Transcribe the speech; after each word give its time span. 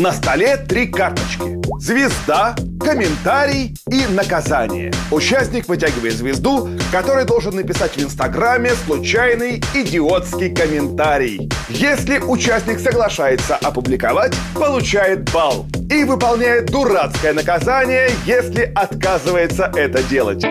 На 0.00 0.12
столе 0.12 0.56
три 0.56 0.86
карточки. 0.86 1.60
Звезда, 1.78 2.56
комментарий 2.80 3.76
и 3.90 4.06
наказание. 4.06 4.90
Участник 5.10 5.68
вытягивает 5.68 6.14
звезду, 6.14 6.70
который 6.90 7.26
должен 7.26 7.54
написать 7.54 7.98
в 7.98 8.02
Инстаграме 8.02 8.70
случайный 8.86 9.62
идиотский 9.74 10.54
комментарий. 10.54 11.50
Если 11.68 12.18
участник 12.18 12.80
соглашается 12.80 13.56
опубликовать, 13.56 14.34
получает 14.54 15.30
балл 15.30 15.66
и 15.90 16.04
выполняет 16.04 16.70
дурацкое 16.70 17.34
наказание, 17.34 18.08
если 18.24 18.72
отказывается 18.74 19.70
это 19.76 20.02
делать. 20.04 20.42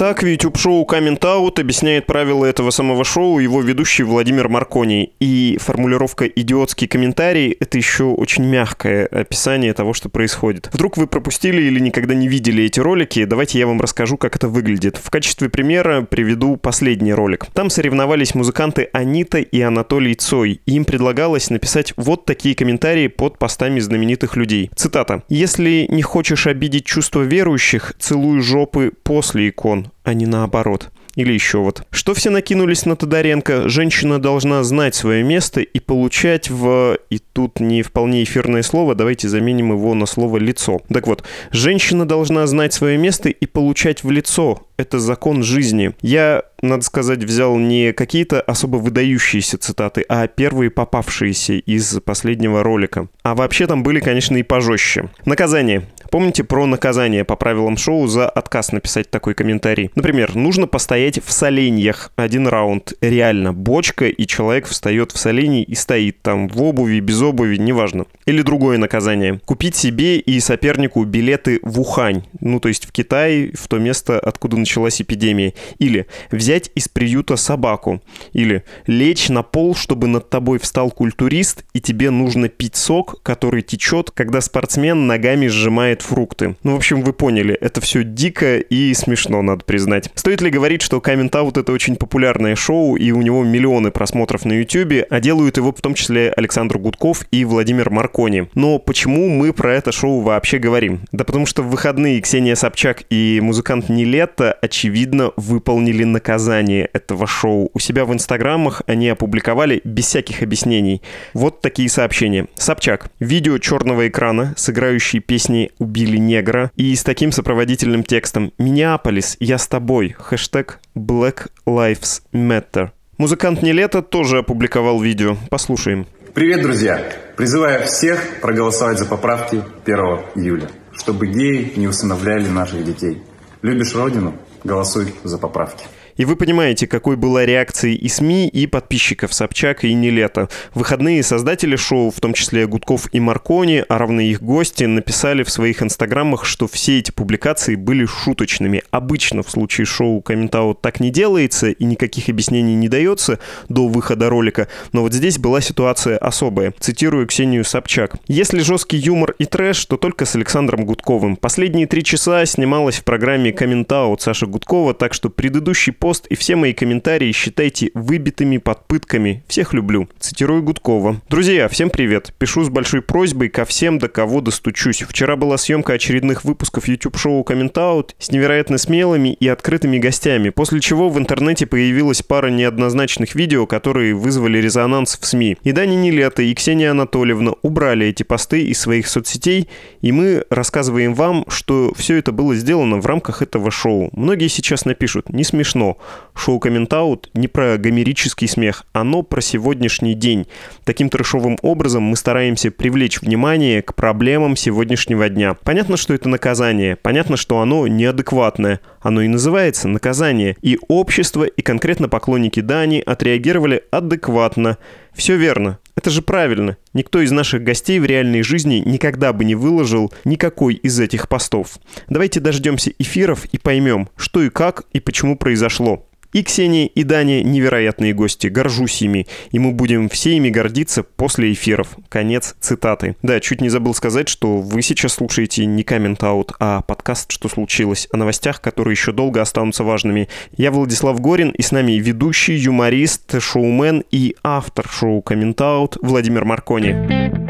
Так 0.00 0.22
в 0.22 0.26
YouTube-шоу 0.26 0.86
Coming 0.86 1.18
Out 1.18 1.60
объясняет 1.60 2.06
правила 2.06 2.46
этого 2.46 2.70
самого 2.70 3.04
шоу 3.04 3.38
его 3.38 3.60
ведущий 3.60 4.02
Владимир 4.02 4.48
Маркони. 4.48 5.12
И 5.20 5.58
формулировка 5.60 6.24
«идиотский 6.24 6.88
комментарий»— 6.88 7.54
это 7.60 7.76
еще 7.76 8.04
очень 8.04 8.46
мягкое 8.46 9.04
описание 9.04 9.74
того, 9.74 9.92
что 9.92 10.08
происходит. 10.08 10.70
Вдруг 10.72 10.96
вы 10.96 11.06
пропустили 11.06 11.60
или 11.60 11.78
никогда 11.80 12.14
не 12.14 12.28
видели 12.28 12.64
эти 12.64 12.80
ролики, 12.80 13.26
давайте 13.26 13.58
я 13.58 13.66
вам 13.66 13.78
расскажу, 13.78 14.16
как 14.16 14.36
это 14.36 14.48
выглядит. 14.48 14.96
В 14.96 15.10
качестве 15.10 15.50
примера 15.50 16.00
приведу 16.00 16.56
последний 16.56 17.12
ролик. 17.12 17.48
Там 17.52 17.68
соревновались 17.68 18.34
музыканты 18.34 18.88
Анита 18.94 19.40
и 19.40 19.60
Анатолий 19.60 20.14
Цой, 20.14 20.62
и 20.64 20.72
им 20.72 20.86
предлагалось 20.86 21.50
написать 21.50 21.92
вот 21.98 22.24
такие 22.24 22.54
комментарии 22.54 23.08
под 23.08 23.38
постами 23.38 23.80
знаменитых 23.80 24.34
людей. 24.36 24.70
Цитата. 24.74 25.24
«Если 25.28 25.84
не 25.90 26.00
хочешь 26.00 26.46
обидеть 26.46 26.86
чувства 26.86 27.20
верующих, 27.20 27.92
целуй 27.98 28.40
жопы 28.40 28.92
после 29.02 29.50
икон 29.50 29.89
а 30.02 30.14
не 30.14 30.26
наоборот. 30.26 30.90
Или 31.16 31.32
еще 31.32 31.58
вот. 31.58 31.82
Что 31.90 32.14
все 32.14 32.30
накинулись 32.30 32.86
на 32.86 32.96
Тодоренко? 32.96 33.68
Женщина 33.68 34.20
должна 34.20 34.62
знать 34.62 34.94
свое 34.94 35.22
место 35.22 35.60
и 35.60 35.80
получать 35.80 36.50
в... 36.50 36.98
И 37.10 37.18
тут 37.18 37.60
не 37.60 37.82
вполне 37.82 38.22
эфирное 38.22 38.62
слово, 38.62 38.94
давайте 38.94 39.28
заменим 39.28 39.72
его 39.72 39.94
на 39.94 40.06
слово 40.06 40.38
«лицо». 40.38 40.80
Так 40.92 41.06
вот, 41.06 41.24
женщина 41.50 42.06
должна 42.06 42.46
знать 42.46 42.72
свое 42.72 42.96
место 42.96 43.28
и 43.28 43.46
получать 43.46 44.04
в 44.04 44.10
лицо. 44.10 44.66
Это 44.76 44.98
закон 44.98 45.42
жизни. 45.42 45.92
Я, 46.00 46.44
надо 46.62 46.82
сказать, 46.84 47.22
взял 47.22 47.56
не 47.56 47.92
какие-то 47.92 48.40
особо 48.40 48.76
выдающиеся 48.76 49.58
цитаты, 49.58 50.04
а 50.08 50.26
первые 50.26 50.70
попавшиеся 50.70 51.54
из 51.54 52.00
последнего 52.00 52.62
ролика. 52.62 53.08
А 53.22 53.34
вообще 53.34 53.66
там 53.66 53.82
были, 53.82 54.00
конечно, 54.00 54.36
и 54.36 54.42
пожестче. 54.42 55.10
Наказание. 55.26 55.86
Помните 56.10 56.42
про 56.42 56.66
наказание 56.66 57.24
по 57.24 57.36
правилам 57.36 57.76
шоу 57.76 58.08
за 58.08 58.28
отказ 58.28 58.72
написать 58.72 59.10
такой 59.10 59.34
комментарий? 59.34 59.92
Например, 59.94 60.34
нужно 60.34 60.66
постоять 60.66 61.24
в 61.24 61.30
соленьях 61.30 62.10
один 62.16 62.48
раунд. 62.48 62.94
Реально, 63.00 63.52
бочка, 63.52 64.08
и 64.08 64.26
человек 64.26 64.66
встает 64.66 65.12
в 65.12 65.18
соленье 65.18 65.62
и 65.62 65.76
стоит 65.76 66.20
там 66.20 66.48
в 66.48 66.60
обуви, 66.64 66.98
без 66.98 67.22
обуви, 67.22 67.58
неважно. 67.58 68.06
Или 68.26 68.42
другое 68.42 68.76
наказание. 68.76 69.40
Купить 69.44 69.76
себе 69.76 70.18
и 70.18 70.40
сопернику 70.40 71.04
билеты 71.04 71.60
в 71.62 71.80
Ухань. 71.80 72.24
Ну, 72.40 72.58
то 72.58 72.68
есть 72.68 72.86
в 72.86 72.92
Китай, 72.92 73.52
в 73.54 73.68
то 73.68 73.78
место, 73.78 74.18
откуда 74.18 74.56
началась 74.56 75.00
эпидемия. 75.00 75.54
Или 75.78 76.06
взять 76.32 76.72
из 76.74 76.88
приюта 76.88 77.36
собаку. 77.36 78.02
Или 78.32 78.64
лечь 78.88 79.28
на 79.28 79.44
пол, 79.44 79.76
чтобы 79.76 80.08
над 80.08 80.28
тобой 80.28 80.58
встал 80.58 80.90
культурист, 80.90 81.64
и 81.72 81.80
тебе 81.80 82.10
нужно 82.10 82.48
пить 82.48 82.74
сок, 82.74 83.22
который 83.22 83.62
течет, 83.62 84.10
когда 84.10 84.40
спортсмен 84.40 85.06
ногами 85.06 85.46
сжимает 85.46 85.99
покупает 86.00 86.02
фрукты. 86.02 86.56
Ну, 86.62 86.72
в 86.72 86.76
общем, 86.76 87.02
вы 87.02 87.12
поняли, 87.12 87.54
это 87.54 87.80
все 87.80 88.02
дико 88.04 88.58
и 88.58 88.94
смешно, 88.94 89.42
надо 89.42 89.64
признать. 89.64 90.10
Стоит 90.14 90.40
ли 90.40 90.50
говорить, 90.50 90.82
что 90.82 91.00
Коммент 91.00 91.34
Аут 91.36 91.56
это 91.56 91.72
очень 91.72 91.96
популярное 91.96 92.56
шоу, 92.56 92.96
и 92.96 93.12
у 93.12 93.22
него 93.22 93.44
миллионы 93.44 93.90
просмотров 93.90 94.44
на 94.44 94.52
YouTube, 94.52 95.06
а 95.08 95.20
делают 95.20 95.56
его 95.56 95.72
в 95.72 95.80
том 95.80 95.94
числе 95.94 96.32
Александр 96.36 96.78
Гудков 96.78 97.24
и 97.30 97.44
Владимир 97.44 97.90
Маркони. 97.90 98.48
Но 98.54 98.78
почему 98.78 99.28
мы 99.28 99.52
про 99.52 99.74
это 99.74 99.92
шоу 99.92 100.20
вообще 100.20 100.58
говорим? 100.58 101.00
Да 101.12 101.24
потому 101.24 101.46
что 101.46 101.62
в 101.62 101.70
выходные 101.70 102.20
Ксения 102.20 102.54
Собчак 102.54 103.02
и 103.10 103.40
музыкант 103.42 103.88
Нилетто, 103.88 104.52
очевидно, 104.52 105.32
выполнили 105.36 106.04
наказание 106.04 106.88
этого 106.92 107.26
шоу. 107.26 107.70
У 107.74 107.78
себя 107.78 108.04
в 108.04 108.12
инстаграмах 108.12 108.82
они 108.86 109.08
опубликовали 109.08 109.80
без 109.84 110.06
всяких 110.06 110.42
объяснений. 110.42 111.02
Вот 111.34 111.60
такие 111.60 111.88
сообщения. 111.88 112.46
Собчак. 112.54 113.10
Видео 113.20 113.58
черного 113.58 114.08
экрана, 114.08 114.54
сыграющий 114.56 115.20
песни 115.20 115.70
убили 115.90 116.18
негра. 116.18 116.70
И 116.76 116.94
с 116.94 117.02
таким 117.02 117.32
сопроводительным 117.32 118.04
текстом 118.04 118.52
«Миннеаполис, 118.58 119.36
я 119.40 119.58
с 119.58 119.66
тобой». 119.66 120.14
Хэштег 120.18 120.78
Black 120.96 121.48
Lives 121.66 122.22
Matter. 122.32 122.90
Музыкант 123.18 123.62
Нелето 123.62 124.00
тоже 124.00 124.38
опубликовал 124.38 125.00
видео. 125.00 125.36
Послушаем. 125.50 126.06
Привет, 126.32 126.62
друзья! 126.62 127.02
Призываю 127.36 127.84
всех 127.86 128.40
проголосовать 128.40 128.98
за 128.98 129.06
поправки 129.06 129.62
1 129.84 129.96
июля, 130.36 130.70
чтобы 130.92 131.26
геи 131.26 131.72
не 131.76 131.88
усыновляли 131.88 132.48
наших 132.48 132.84
детей. 132.84 133.22
Любишь 133.62 133.94
родину? 133.96 134.34
Голосуй 134.62 135.12
за 135.24 135.38
поправки. 135.38 135.84
И 136.16 136.24
вы 136.24 136.36
понимаете, 136.36 136.86
какой 136.86 137.16
была 137.16 137.46
реакция 137.46 137.92
и 137.92 138.08
СМИ, 138.08 138.48
и 138.48 138.66
подписчиков 138.66 139.32
Собчак 139.32 139.84
и 139.84 139.94
Нелета. 139.94 140.48
В 140.74 140.80
выходные 140.80 141.22
создатели 141.22 141.76
шоу, 141.76 142.10
в 142.10 142.20
том 142.20 142.34
числе 142.34 142.66
Гудков 142.66 143.08
и 143.12 143.20
Маркони, 143.20 143.84
а 143.88 143.98
равны 143.98 144.22
их 144.22 144.42
гости, 144.42 144.84
написали 144.84 145.42
в 145.42 145.50
своих 145.50 145.82
инстаграмах, 145.82 146.44
что 146.44 146.66
все 146.66 146.98
эти 146.98 147.10
публикации 147.10 147.76
были 147.76 148.06
шуточными. 148.06 148.82
Обычно 148.90 149.42
в 149.42 149.50
случае 149.50 149.84
шоу 149.84 150.20
Комментаут 150.20 150.80
так 150.80 151.00
не 151.00 151.10
делается 151.10 151.70
и 151.70 151.84
никаких 151.84 152.28
объяснений 152.28 152.74
не 152.74 152.88
дается 152.88 153.38
до 153.68 153.86
выхода 153.86 154.28
ролика, 154.28 154.68
но 154.92 155.02
вот 155.02 155.12
здесь 155.12 155.38
была 155.38 155.60
ситуация 155.60 156.18
особая. 156.18 156.74
Цитирую 156.80 157.26
Ксению 157.26 157.64
Собчак. 157.64 158.16
«Если 158.26 158.60
жесткий 158.60 158.96
юмор 158.96 159.34
и 159.38 159.44
трэш, 159.44 159.84
то 159.86 159.96
только 159.96 160.24
с 160.24 160.34
Александром 160.34 160.84
Гудковым. 160.86 161.36
Последние 161.36 161.86
три 161.86 162.02
часа 162.02 162.44
снималась 162.46 162.96
в 162.96 163.04
программе 163.04 163.52
Комментаут 163.52 164.22
Саши 164.22 164.46
Гудкова, 164.46 164.94
так 164.94 165.14
что 165.14 165.30
предыдущий 165.30 165.92
пост 166.00 166.26
и 166.28 166.34
все 166.34 166.56
мои 166.56 166.72
комментарии 166.72 167.30
считайте 167.30 167.90
выбитыми 167.94 168.56
под 168.56 168.86
пытками. 168.86 169.44
Всех 169.46 169.74
люблю. 169.74 170.08
Цитирую 170.18 170.62
Гудкова. 170.62 171.20
Друзья, 171.28 171.68
всем 171.68 171.90
привет. 171.90 172.32
Пишу 172.38 172.64
с 172.64 172.70
большой 172.70 173.02
просьбой 173.02 173.50
ко 173.50 173.66
всем, 173.66 173.98
до 173.98 174.08
кого 174.08 174.40
достучусь. 174.40 175.02
Вчера 175.02 175.36
была 175.36 175.58
съемка 175.58 175.92
очередных 175.92 176.44
выпусков 176.44 176.88
YouTube-шоу 176.88 177.44
Комментаут 177.44 178.16
с 178.18 178.30
невероятно 178.32 178.78
смелыми 178.78 179.34
и 179.34 179.46
открытыми 179.46 179.98
гостями, 179.98 180.48
после 180.48 180.80
чего 180.80 181.10
в 181.10 181.18
интернете 181.18 181.66
появилась 181.66 182.22
пара 182.22 182.48
неоднозначных 182.48 183.34
видео, 183.34 183.66
которые 183.66 184.14
вызвали 184.14 184.58
резонанс 184.58 185.18
в 185.20 185.26
СМИ. 185.26 185.58
И 185.62 185.72
Дани 185.72 185.96
Нелета, 185.96 186.42
и 186.42 186.54
Ксения 186.54 186.92
Анатольевна 186.92 187.52
убрали 187.60 188.06
эти 188.06 188.22
посты 188.22 188.62
из 188.62 188.80
своих 188.80 189.06
соцсетей, 189.06 189.68
и 190.00 190.12
мы 190.12 190.44
рассказываем 190.48 191.12
вам, 191.14 191.44
что 191.48 191.92
все 191.94 192.16
это 192.16 192.32
было 192.32 192.54
сделано 192.54 193.00
в 193.00 193.06
рамках 193.06 193.42
этого 193.42 193.70
шоу. 193.70 194.08
Многие 194.12 194.48
сейчас 194.48 194.86
напишут, 194.86 195.28
не 195.28 195.44
смешно, 195.44 195.89
Шоу 196.34 196.58
«Комментаут» 196.58 197.30
не 197.34 197.48
про 197.48 197.76
гомерический 197.76 198.48
смех, 198.48 198.84
оно 198.92 199.22
про 199.22 199.40
сегодняшний 199.40 200.14
день. 200.14 200.46
Таким 200.84 201.10
трешовым 201.10 201.58
образом 201.62 202.02
мы 202.02 202.16
стараемся 202.16 202.70
привлечь 202.70 203.20
внимание 203.20 203.82
к 203.82 203.94
проблемам 203.94 204.56
сегодняшнего 204.56 205.28
дня. 205.28 205.54
Понятно, 205.64 205.96
что 205.96 206.14
это 206.14 206.28
наказание, 206.28 206.96
понятно, 206.96 207.36
что 207.36 207.60
оно 207.60 207.86
неадекватное. 207.86 208.80
Оно 209.00 209.22
и 209.22 209.28
называется 209.28 209.88
наказание. 209.88 210.56
И 210.62 210.78
общество, 210.88 211.44
и 211.44 211.62
конкретно 211.62 212.08
поклонники 212.08 212.60
Дани 212.60 213.02
отреагировали 213.04 213.84
адекватно. 213.90 214.78
Все 215.14 215.36
верно. 215.36 215.78
Это 216.00 216.08
же 216.08 216.22
правильно. 216.22 216.78
Никто 216.94 217.20
из 217.20 217.30
наших 217.30 217.62
гостей 217.62 217.98
в 218.00 218.06
реальной 218.06 218.40
жизни 218.40 218.82
никогда 218.82 219.34
бы 219.34 219.44
не 219.44 219.54
выложил 219.54 220.10
никакой 220.24 220.72
из 220.72 220.98
этих 220.98 221.28
постов. 221.28 221.78
Давайте 222.08 222.40
дождемся 222.40 222.90
эфиров 222.98 223.44
и 223.52 223.58
поймем, 223.58 224.08
что 224.16 224.40
и 224.40 224.48
как 224.48 224.84
и 224.94 225.00
почему 225.00 225.36
произошло. 225.36 226.06
И 226.32 226.42
Ксения, 226.42 226.86
и 226.86 227.02
Даня 227.02 227.42
невероятные 227.42 228.14
гости, 228.14 228.46
горжусь 228.46 229.02
ими, 229.02 229.26
и 229.50 229.58
мы 229.58 229.72
будем 229.72 230.08
все 230.08 230.36
ими 230.36 230.48
гордиться 230.48 231.02
после 231.02 231.52
эфиров. 231.52 231.96
Конец 232.08 232.54
цитаты. 232.60 233.16
Да, 233.22 233.40
чуть 233.40 233.60
не 233.60 233.68
забыл 233.68 233.94
сказать, 233.94 234.28
что 234.28 234.58
вы 234.58 234.82
сейчас 234.82 235.14
слушаете 235.14 235.66
не 235.66 235.82
коммент 235.82 236.22
аут, 236.22 236.52
а 236.60 236.82
подкаст 236.82 237.32
«Что 237.32 237.48
случилось?» 237.48 238.06
о 238.12 238.16
новостях, 238.16 238.60
которые 238.60 238.92
еще 238.92 239.12
долго 239.12 239.40
останутся 239.40 239.82
важными. 239.82 240.28
Я 240.56 240.70
Владислав 240.70 241.20
Горин, 241.20 241.50
и 241.50 241.62
с 241.62 241.72
нами 241.72 241.92
ведущий, 241.92 242.54
юморист, 242.54 243.40
шоумен 243.40 244.04
и 244.10 244.36
автор 244.44 244.88
шоу 244.88 245.22
«Коммент 245.22 245.60
аут» 245.60 245.96
Владимир 246.00 246.44
Маркони. 246.44 247.49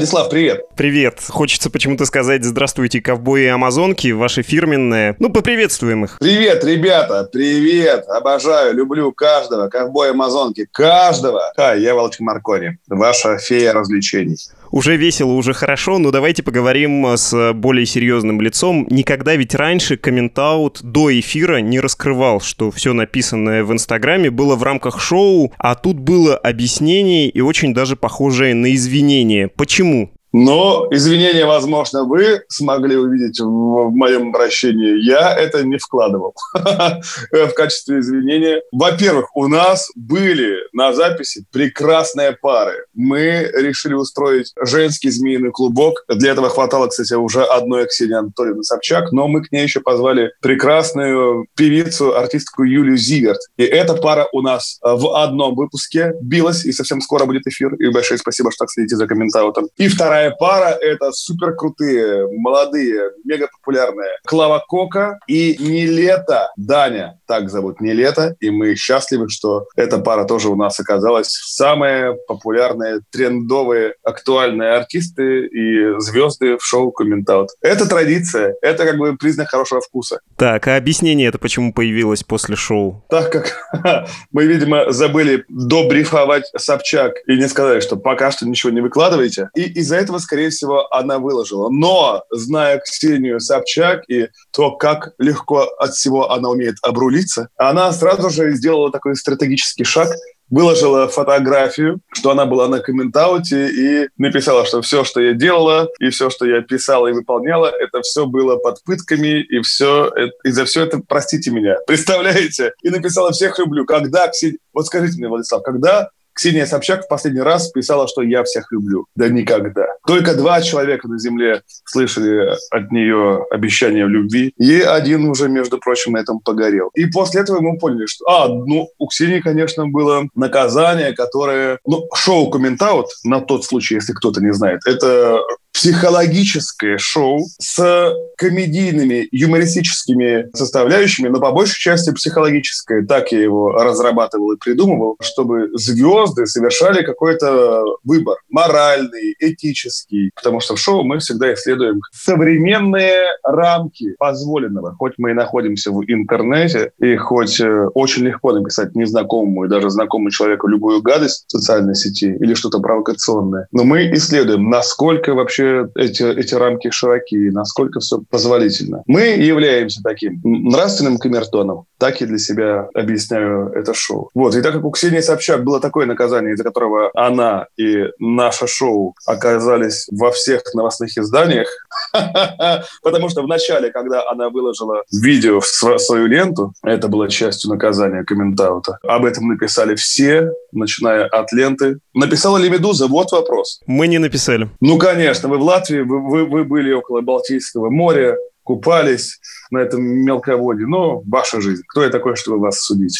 Владислав, 0.00 0.30
привет. 0.30 0.64
Привет. 0.76 1.18
Хочется 1.28 1.68
почему-то 1.68 2.06
сказать 2.06 2.42
«Здравствуйте, 2.42 3.02
ковбои 3.02 3.42
и 3.42 3.48
амазонки», 3.48 4.12
ваши 4.12 4.40
фирменные. 4.40 5.14
Ну, 5.18 5.28
поприветствуем 5.28 6.06
их. 6.06 6.16
Привет, 6.18 6.64
ребята, 6.64 7.28
привет. 7.30 8.08
Обожаю, 8.08 8.74
люблю 8.74 9.12
каждого, 9.12 9.68
ковбоя 9.68 10.12
амазонки, 10.12 10.66
каждого. 10.72 11.52
Хай, 11.54 11.82
я 11.82 11.94
Волчек 11.94 12.20
Маркони, 12.20 12.78
ваша 12.88 13.36
фея 13.36 13.74
развлечений. 13.74 14.38
Уже 14.70 14.96
весело, 14.96 15.32
уже 15.32 15.52
хорошо, 15.52 15.98
но 15.98 16.12
давайте 16.12 16.42
поговорим 16.42 17.04
с 17.16 17.52
более 17.54 17.86
серьезным 17.86 18.40
лицом. 18.40 18.86
Никогда 18.88 19.34
ведь 19.34 19.54
раньше 19.54 19.96
комментаут 19.96 20.80
до 20.82 21.18
эфира 21.18 21.56
не 21.58 21.80
раскрывал, 21.80 22.40
что 22.40 22.70
все 22.70 22.92
написанное 22.92 23.64
в 23.64 23.72
Инстаграме 23.72 24.30
было 24.30 24.54
в 24.54 24.62
рамках 24.62 25.00
шоу, 25.00 25.52
а 25.58 25.74
тут 25.74 25.98
было 25.98 26.36
объяснение 26.36 27.28
и 27.28 27.40
очень 27.40 27.74
даже 27.74 27.96
похожее 27.96 28.54
на 28.54 28.72
извинение. 28.72 29.48
Почему? 29.48 30.12
Но 30.32 30.86
извинения, 30.90 31.46
возможно, 31.46 32.04
вы 32.04 32.42
смогли 32.48 32.96
увидеть 32.96 33.40
в 33.40 33.90
моем 33.90 34.28
обращении. 34.28 35.04
Я 35.04 35.34
это 35.34 35.64
не 35.64 35.78
вкладывал 35.78 36.34
в 36.54 37.48
качестве 37.54 38.00
извинения. 38.00 38.62
Во-первых, 38.72 39.34
у 39.36 39.48
нас 39.48 39.90
были 39.94 40.56
на 40.72 40.92
записи 40.92 41.44
прекрасные 41.52 42.32
пары. 42.32 42.84
Мы 42.94 43.50
решили 43.54 43.94
устроить 43.94 44.52
женский 44.60 45.10
змеиный 45.10 45.50
клубок. 45.50 46.04
Для 46.08 46.32
этого 46.32 46.48
хватало, 46.48 46.88
кстати, 46.88 47.14
уже 47.14 47.42
одной 47.42 47.86
Ксении 47.86 48.14
Анатольевны 48.14 48.62
Собчак, 48.62 49.12
но 49.12 49.26
мы 49.28 49.42
к 49.42 49.50
ней 49.52 49.62
еще 49.62 49.80
позвали 49.80 50.32
прекрасную 50.40 51.46
певицу, 51.56 52.16
артистку 52.16 52.64
Юлию 52.64 52.96
Зиверт. 52.96 53.40
И 53.56 53.64
эта 53.64 53.94
пара 53.94 54.28
у 54.32 54.42
нас 54.42 54.78
в 54.82 55.16
одном 55.16 55.54
выпуске 55.54 56.12
билась, 56.22 56.64
и 56.64 56.72
совсем 56.72 57.00
скоро 57.00 57.24
будет 57.24 57.46
эфир. 57.46 57.74
И 57.74 57.88
большое 57.88 58.18
спасибо, 58.18 58.50
что 58.50 58.64
так 58.64 58.70
следите 58.70 58.96
за 58.96 59.06
комментатором. 59.06 59.68
И 59.76 59.88
вторая 59.88 60.19
вторая 60.20 60.36
пара— 60.38 60.76
это 60.80 61.12
супер 61.12 61.54
крутые, 61.54 62.26
молодые, 62.38 63.10
мега 63.24 63.48
популярные 63.48 64.10
Клава 64.26 64.62
Кока 64.66 65.18
и 65.26 65.56
Нелета 65.58 66.50
Даня. 66.56 67.18
Так 67.26 67.48
зовут 67.48 67.80
Нелета, 67.80 68.34
и 68.40 68.50
мы 68.50 68.74
счастливы, 68.74 69.28
что 69.28 69.66
эта 69.76 69.98
пара 69.98 70.24
тоже 70.24 70.48
у 70.48 70.56
нас 70.56 70.78
оказалась 70.80 71.28
самые 71.30 72.16
популярные, 72.26 73.00
трендовые, 73.10 73.94
актуальные 74.02 74.72
артисты 74.72 75.46
и 75.46 75.98
звезды 76.00 76.58
в 76.58 76.64
шоу 76.64 76.90
«Комментаут». 76.92 77.50
Это 77.62 77.88
традиция, 77.88 78.54
это 78.62 78.84
как 78.84 78.98
бы 78.98 79.16
признак 79.16 79.48
хорошего 79.48 79.80
вкуса. 79.80 80.20
Так, 80.36 80.66
а 80.66 80.76
объяснение 80.76 81.28
это 81.28 81.38
почему 81.38 81.72
появилось 81.72 82.24
после 82.24 82.56
шоу? 82.56 83.04
Так 83.08 83.32
как 83.32 83.56
мы, 84.32 84.44
видимо, 84.44 84.92
забыли 84.92 85.44
добрифовать 85.48 86.50
Собчак 86.56 87.14
и 87.26 87.36
не 87.36 87.48
сказали, 87.48 87.80
что 87.80 87.96
пока 87.96 88.30
что 88.30 88.46
ничего 88.46 88.72
не 88.72 88.80
выкладываете, 88.80 89.48
и 89.54 89.62
из-за 89.62 89.96
этого 89.96 90.09
этого, 90.10 90.18
скорее 90.18 90.50
всего, 90.50 90.92
она 90.92 91.18
выложила. 91.18 91.70
Но, 91.70 92.24
зная 92.30 92.78
Ксению 92.80 93.40
Собчак 93.40 94.02
и 94.08 94.28
то, 94.52 94.72
как 94.72 95.12
легко 95.18 95.62
от 95.78 95.92
всего 95.92 96.32
она 96.32 96.50
умеет 96.50 96.76
обрулиться, 96.82 97.48
она 97.56 97.92
сразу 97.92 98.28
же 98.30 98.52
сделала 98.52 98.90
такой 98.90 99.14
стратегический 99.14 99.84
шаг, 99.84 100.08
выложила 100.50 101.06
фотографию, 101.06 102.00
что 102.12 102.30
она 102.30 102.44
была 102.44 102.66
на 102.66 102.80
комментауте 102.80 103.68
и 103.68 104.08
написала, 104.18 104.66
что 104.66 104.82
все, 104.82 105.04
что 105.04 105.20
я 105.20 105.32
делала, 105.32 105.88
и 106.00 106.10
все, 106.10 106.28
что 106.28 106.44
я 106.44 106.60
писала 106.60 107.06
и 107.06 107.12
выполняла, 107.12 107.66
это 107.66 108.02
все 108.02 108.26
было 108.26 108.56
под 108.56 108.82
пытками, 108.82 109.40
и 109.40 109.60
все, 109.60 110.12
и 110.44 110.50
за 110.50 110.64
все 110.64 110.82
это 110.82 111.00
простите 111.06 111.52
меня. 111.52 111.76
Представляете? 111.86 112.72
И 112.82 112.90
написала 112.90 113.30
«всех 113.30 113.60
люблю». 113.60 113.84
Когда, 113.86 114.26
Ксения... 114.26 114.58
Вот 114.72 114.86
скажите 114.86 115.18
мне, 115.18 115.28
Владислав, 115.28 115.62
когда 115.62 116.10
Ксения 116.34 116.66
Собчак 116.66 117.04
в 117.04 117.08
последний 117.08 117.40
раз 117.40 117.70
писала, 117.70 118.08
что 118.08 118.22
я 118.22 118.44
всех 118.44 118.70
люблю. 118.72 119.06
Да 119.14 119.28
никогда. 119.28 119.86
Только 120.06 120.34
два 120.34 120.60
человека 120.62 121.08
на 121.08 121.18
Земле 121.18 121.62
слышали 121.84 122.56
от 122.70 122.90
нее 122.90 123.44
обещание 123.50 124.06
любви, 124.06 124.52
и 124.56 124.80
один 124.80 125.28
уже, 125.28 125.48
между 125.48 125.78
прочим, 125.78 126.12
на 126.12 126.18
этом 126.18 126.40
погорел. 126.40 126.90
И 126.94 127.06
после 127.06 127.42
этого 127.42 127.60
мы 127.60 127.78
поняли, 127.78 128.06
что, 128.06 128.24
а, 128.26 128.48
ну, 128.48 128.88
у 128.98 129.06
Ксении, 129.06 129.40
конечно, 129.40 129.86
было 129.86 130.26
наказание, 130.34 131.12
которое, 131.12 131.78
ну, 131.86 132.08
шоу 132.14 132.50
«Комментаут», 132.50 133.06
на 133.24 133.40
тот 133.40 133.64
случай, 133.64 133.96
если 133.96 134.12
кто-то 134.12 134.40
не 134.40 134.52
знает, 134.52 134.80
это 134.86 135.40
психологическое 135.72 136.98
шоу 136.98 137.40
с 137.58 138.12
комедийными, 138.36 139.28
юмористическими 139.32 140.48
составляющими, 140.54 141.28
но 141.28 141.40
по 141.40 141.52
большей 141.52 141.78
части 141.78 142.12
психологическое. 142.12 143.04
Так 143.06 143.32
я 143.32 143.40
его 143.40 143.72
разрабатывал 143.72 144.52
и 144.52 144.58
придумывал, 144.58 145.16
чтобы 145.20 145.68
звезды 145.74 146.46
совершали 146.46 147.02
какой-то 147.04 147.82
выбор 148.04 148.36
моральный, 148.48 149.34
этический. 149.38 150.30
Потому 150.34 150.60
что 150.60 150.76
в 150.76 150.80
шоу 150.80 151.04
мы 151.04 151.18
всегда 151.18 151.52
исследуем 151.54 152.00
современные 152.12 153.24
рамки 153.44 154.14
позволенного. 154.18 154.94
Хоть 154.98 155.14
мы 155.18 155.30
и 155.30 155.34
находимся 155.34 155.90
в 155.92 156.02
интернете, 156.06 156.92
и 156.98 157.16
хоть 157.16 157.60
э, 157.60 157.86
очень 157.94 158.24
легко 158.24 158.52
написать 158.52 158.94
незнакомому 158.94 159.64
и 159.64 159.68
даже 159.68 159.90
знакомому 159.90 160.30
человеку 160.30 160.66
любую 160.66 161.02
гадость 161.02 161.44
в 161.46 161.50
социальной 161.50 161.94
сети 161.94 162.36
или 162.40 162.54
что-то 162.54 162.80
провокационное, 162.80 163.66
но 163.72 163.84
мы 163.84 164.12
исследуем, 164.12 164.68
насколько 164.70 165.34
вообще 165.34 165.59
вообще 165.60 165.90
эти, 165.96 166.22
эти 166.22 166.54
рамки 166.54 166.90
широки, 166.90 167.50
насколько 167.50 168.00
все 168.00 168.20
позволительно. 168.30 169.02
Мы 169.06 169.22
являемся 169.22 170.00
таким 170.02 170.40
нравственным 170.42 171.18
камертоном, 171.18 171.84
так 171.98 172.20
и 172.22 172.26
для 172.26 172.38
себя 172.38 172.88
объясняю 172.94 173.72
это 173.74 173.94
шоу. 173.94 174.30
Вот, 174.34 174.54
и 174.54 174.62
так 174.62 174.72
как 174.72 174.84
у 174.84 174.90
Ксении 174.90 175.20
Собчак 175.20 175.64
было 175.64 175.80
такое 175.80 176.06
наказание, 176.06 176.54
из-за 176.54 176.64
которого 176.64 177.10
она 177.14 177.66
и 177.76 178.06
наше 178.18 178.66
шоу 178.66 179.14
оказались 179.26 180.06
во 180.10 180.30
всех 180.30 180.62
новостных 180.74 181.16
изданиях, 181.16 181.68
потому 183.02 183.28
что 183.28 183.42
в 183.42 183.48
начале, 183.48 183.90
когда 183.90 184.28
она 184.30 184.48
выложила 184.48 185.02
видео 185.12 185.60
в 185.60 185.98
свою 185.98 186.26
ленту, 186.26 186.72
это 186.82 187.08
было 187.08 187.28
частью 187.28 187.70
наказания 187.70 188.24
комментаута, 188.24 188.98
об 189.02 189.24
этом 189.24 189.48
написали 189.48 189.94
все, 189.94 190.50
начиная 190.72 191.26
от 191.26 191.52
ленты. 191.52 191.98
Написала 192.14 192.58
ли 192.58 192.70
«Медуза»? 192.70 193.06
Вот 193.06 193.32
вопрос. 193.32 193.80
Мы 193.86 194.06
не 194.08 194.18
написали. 194.18 194.68
Ну, 194.80 194.98
конечно, 194.98 195.48
вы 195.50 195.58
в 195.58 195.62
Латвии, 195.62 196.00
вы, 196.00 196.20
вы, 196.20 196.44
вы 196.46 196.64
были 196.64 196.92
около 196.92 197.20
Балтийского 197.20 197.90
моря, 197.90 198.36
купались 198.62 199.40
на 199.70 199.78
этом 199.78 200.02
мелководье. 200.02 200.86
Но 200.86 201.20
ваша 201.26 201.60
жизнь. 201.60 201.82
Кто 201.88 202.02
я 202.02 202.10
такой, 202.10 202.36
чтобы 202.36 202.58
вас 202.58 202.80
судить? 202.80 203.18